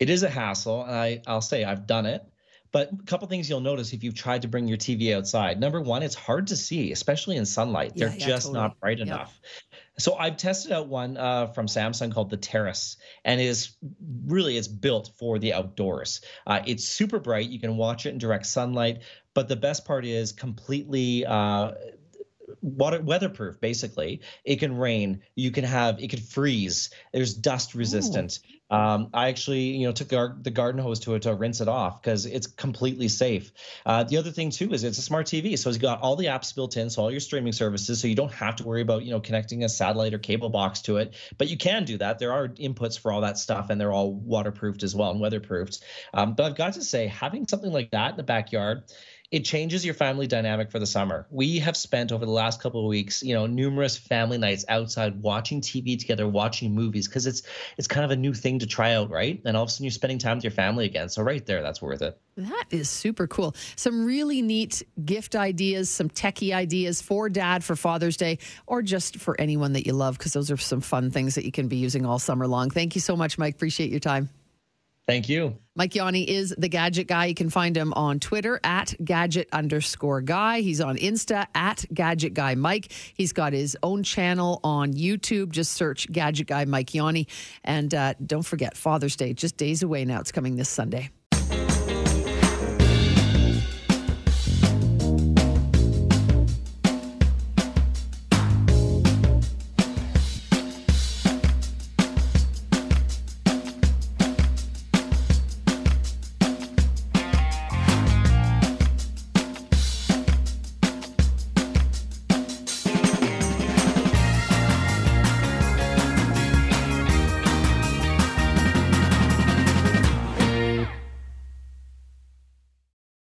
It 0.00 0.08
is 0.08 0.22
a 0.22 0.30
hassle. 0.30 0.82
And 0.84 0.94
I, 0.94 1.22
I'll 1.26 1.40
say 1.40 1.64
I've 1.64 1.86
done 1.86 2.06
it. 2.06 2.24
But 2.74 2.90
a 2.92 3.04
couple 3.06 3.28
things 3.28 3.48
you'll 3.48 3.60
notice 3.60 3.92
if 3.92 4.02
you've 4.02 4.16
tried 4.16 4.42
to 4.42 4.48
bring 4.48 4.66
your 4.66 4.76
TV 4.76 5.14
outside. 5.16 5.60
Number 5.60 5.80
one, 5.80 6.02
it's 6.02 6.16
hard 6.16 6.48
to 6.48 6.56
see, 6.56 6.90
especially 6.90 7.36
in 7.36 7.46
sunlight. 7.46 7.92
They're 7.94 8.08
yeah, 8.08 8.26
just 8.26 8.46
totally. 8.48 8.62
not 8.62 8.80
bright 8.80 8.98
yep. 8.98 9.06
enough. 9.06 9.40
So 10.00 10.16
I've 10.16 10.36
tested 10.36 10.72
out 10.72 10.88
one 10.88 11.16
uh, 11.16 11.46
from 11.46 11.66
Samsung 11.66 12.12
called 12.12 12.30
the 12.30 12.36
Terrace, 12.36 12.96
and 13.24 13.40
it 13.40 13.44
is 13.44 13.76
really 14.26 14.56
it's 14.56 14.66
built 14.66 15.12
for 15.16 15.38
the 15.38 15.54
outdoors. 15.54 16.20
Uh, 16.48 16.62
it's 16.66 16.84
super 16.84 17.20
bright. 17.20 17.48
You 17.48 17.60
can 17.60 17.76
watch 17.76 18.06
it 18.06 18.08
in 18.08 18.18
direct 18.18 18.44
sunlight. 18.44 19.02
But 19.34 19.46
the 19.46 19.56
best 19.56 19.84
part 19.84 20.04
is 20.04 20.32
completely. 20.32 21.24
Uh, 21.24 21.74
water 22.60 23.00
weatherproof 23.00 23.60
basically 23.60 24.20
it 24.44 24.56
can 24.56 24.76
rain 24.76 25.22
you 25.34 25.50
can 25.50 25.64
have 25.64 26.02
it 26.02 26.10
can 26.10 26.20
freeze 26.20 26.90
there's 27.12 27.34
dust 27.34 27.74
resistant 27.74 28.38
Um, 28.70 29.10
I 29.12 29.28
actually, 29.28 29.76
you 29.76 29.86
know, 29.86 29.92
took 29.92 30.08
the, 30.08 30.36
the 30.40 30.50
garden 30.50 30.80
hose 30.80 31.00
to 31.00 31.14
it 31.14 31.22
to 31.22 31.34
rinse 31.34 31.60
it 31.60 31.68
off 31.68 32.00
because 32.00 32.24
it's 32.24 32.46
completely 32.46 33.08
safe. 33.08 33.52
Uh, 33.84 34.04
the 34.04 34.16
other 34.16 34.30
thing 34.30 34.50
too 34.50 34.72
is 34.72 34.84
it's 34.84 34.98
a 34.98 35.02
smart 35.02 35.26
TV, 35.26 35.58
so 35.58 35.68
it's 35.68 35.78
got 35.78 36.00
all 36.00 36.16
the 36.16 36.26
apps 36.26 36.54
built 36.54 36.76
in, 36.76 36.88
so 36.88 37.02
all 37.02 37.10
your 37.10 37.20
streaming 37.20 37.52
services, 37.52 38.00
so 38.00 38.08
you 38.08 38.14
don't 38.14 38.32
have 38.32 38.56
to 38.56 38.64
worry 38.64 38.80
about 38.80 39.04
you 39.04 39.10
know 39.10 39.20
connecting 39.20 39.64
a 39.64 39.68
satellite 39.68 40.14
or 40.14 40.18
cable 40.18 40.48
box 40.48 40.80
to 40.82 40.96
it. 40.96 41.14
But 41.36 41.48
you 41.48 41.58
can 41.58 41.84
do 41.84 41.98
that. 41.98 42.18
There 42.18 42.32
are 42.32 42.48
inputs 42.48 42.98
for 42.98 43.12
all 43.12 43.20
that 43.20 43.38
stuff, 43.38 43.68
and 43.68 43.80
they're 43.80 43.92
all 43.92 44.12
waterproofed 44.12 44.82
as 44.82 44.94
well 44.94 45.10
and 45.10 45.20
weatherproofed. 45.20 45.80
Um, 46.14 46.34
but 46.34 46.46
I've 46.46 46.56
got 46.56 46.72
to 46.74 46.82
say, 46.82 47.06
having 47.06 47.46
something 47.46 47.70
like 47.70 47.90
that 47.90 48.12
in 48.12 48.16
the 48.16 48.22
backyard 48.22 48.84
it 49.30 49.44
changes 49.44 49.84
your 49.84 49.94
family 49.94 50.26
dynamic 50.26 50.70
for 50.70 50.78
the 50.78 50.86
summer. 50.86 51.26
We 51.30 51.58
have 51.58 51.76
spent 51.76 52.12
over 52.12 52.24
the 52.24 52.30
last 52.30 52.62
couple 52.62 52.80
of 52.80 52.86
weeks, 52.86 53.22
you 53.22 53.34
know, 53.34 53.46
numerous 53.46 53.96
family 53.96 54.38
nights 54.38 54.64
outside 54.68 55.20
watching 55.22 55.60
TV 55.60 55.98
together, 55.98 56.28
watching 56.28 56.74
movies 56.74 57.08
because 57.08 57.26
it's 57.26 57.42
it's 57.76 57.88
kind 57.88 58.04
of 58.04 58.10
a 58.10 58.16
new 58.16 58.34
thing 58.34 58.58
to 58.60 58.66
try 58.66 58.92
out, 58.92 59.10
right? 59.10 59.40
And 59.44 59.56
all 59.56 59.64
of 59.64 59.68
a 59.68 59.72
sudden 59.72 59.84
you're 59.84 59.90
spending 59.90 60.18
time 60.18 60.36
with 60.36 60.44
your 60.44 60.50
family 60.50 60.84
again. 60.84 61.08
So 61.08 61.22
right 61.22 61.44
there, 61.44 61.62
that's 61.62 61.82
worth 61.82 62.02
it. 62.02 62.18
That 62.36 62.66
is 62.70 62.88
super 62.88 63.26
cool. 63.26 63.56
Some 63.76 64.04
really 64.04 64.42
neat 64.42 64.82
gift 65.04 65.36
ideas, 65.36 65.88
some 65.88 66.08
techie 66.08 66.54
ideas 66.54 67.00
for 67.00 67.28
dad 67.28 67.64
for 67.64 67.76
Father's 67.76 68.16
Day, 68.16 68.38
or 68.66 68.82
just 68.82 69.16
for 69.16 69.40
anyone 69.40 69.72
that 69.72 69.86
you 69.86 69.94
love, 69.94 70.18
because 70.18 70.32
those 70.32 70.50
are 70.50 70.56
some 70.56 70.80
fun 70.80 71.10
things 71.10 71.34
that 71.36 71.44
you 71.44 71.52
can 71.52 71.68
be 71.68 71.76
using 71.76 72.04
all 72.04 72.18
summer 72.18 72.46
long. 72.46 72.70
Thank 72.70 72.94
you 72.94 73.00
so 73.00 73.16
much, 73.16 73.38
Mike. 73.38 73.54
Appreciate 73.54 73.90
your 73.90 74.00
time. 74.00 74.28
Thank 75.06 75.28
you. 75.28 75.58
Mike 75.76 75.92
Yawney 75.92 76.26
is 76.26 76.54
the 76.56 76.68
gadget 76.68 77.08
guy. 77.08 77.26
You 77.26 77.34
can 77.34 77.50
find 77.50 77.76
him 77.76 77.92
on 77.94 78.20
Twitter 78.20 78.58
at 78.64 78.94
gadget 79.04 79.48
underscore 79.52 80.22
guy. 80.22 80.60
He's 80.60 80.80
on 80.80 80.96
Insta 80.96 81.46
at 81.54 81.84
gadget 81.92 82.32
guy 82.32 82.54
Mike. 82.54 82.90
He's 83.14 83.32
got 83.32 83.52
his 83.52 83.76
own 83.82 84.02
channel 84.02 84.60
on 84.64 84.94
YouTube. 84.94 85.50
Just 85.50 85.72
search 85.72 86.10
gadget 86.10 86.46
guy 86.46 86.64
Mike 86.64 86.90
Yawney. 86.92 87.26
And 87.64 87.92
uh, 87.92 88.14
don't 88.24 88.46
forget, 88.46 88.76
Father's 88.76 89.16
Day, 89.16 89.34
just 89.34 89.56
days 89.56 89.82
away 89.82 90.04
now. 90.04 90.20
It's 90.20 90.32
coming 90.32 90.56
this 90.56 90.70
Sunday. 90.70 91.10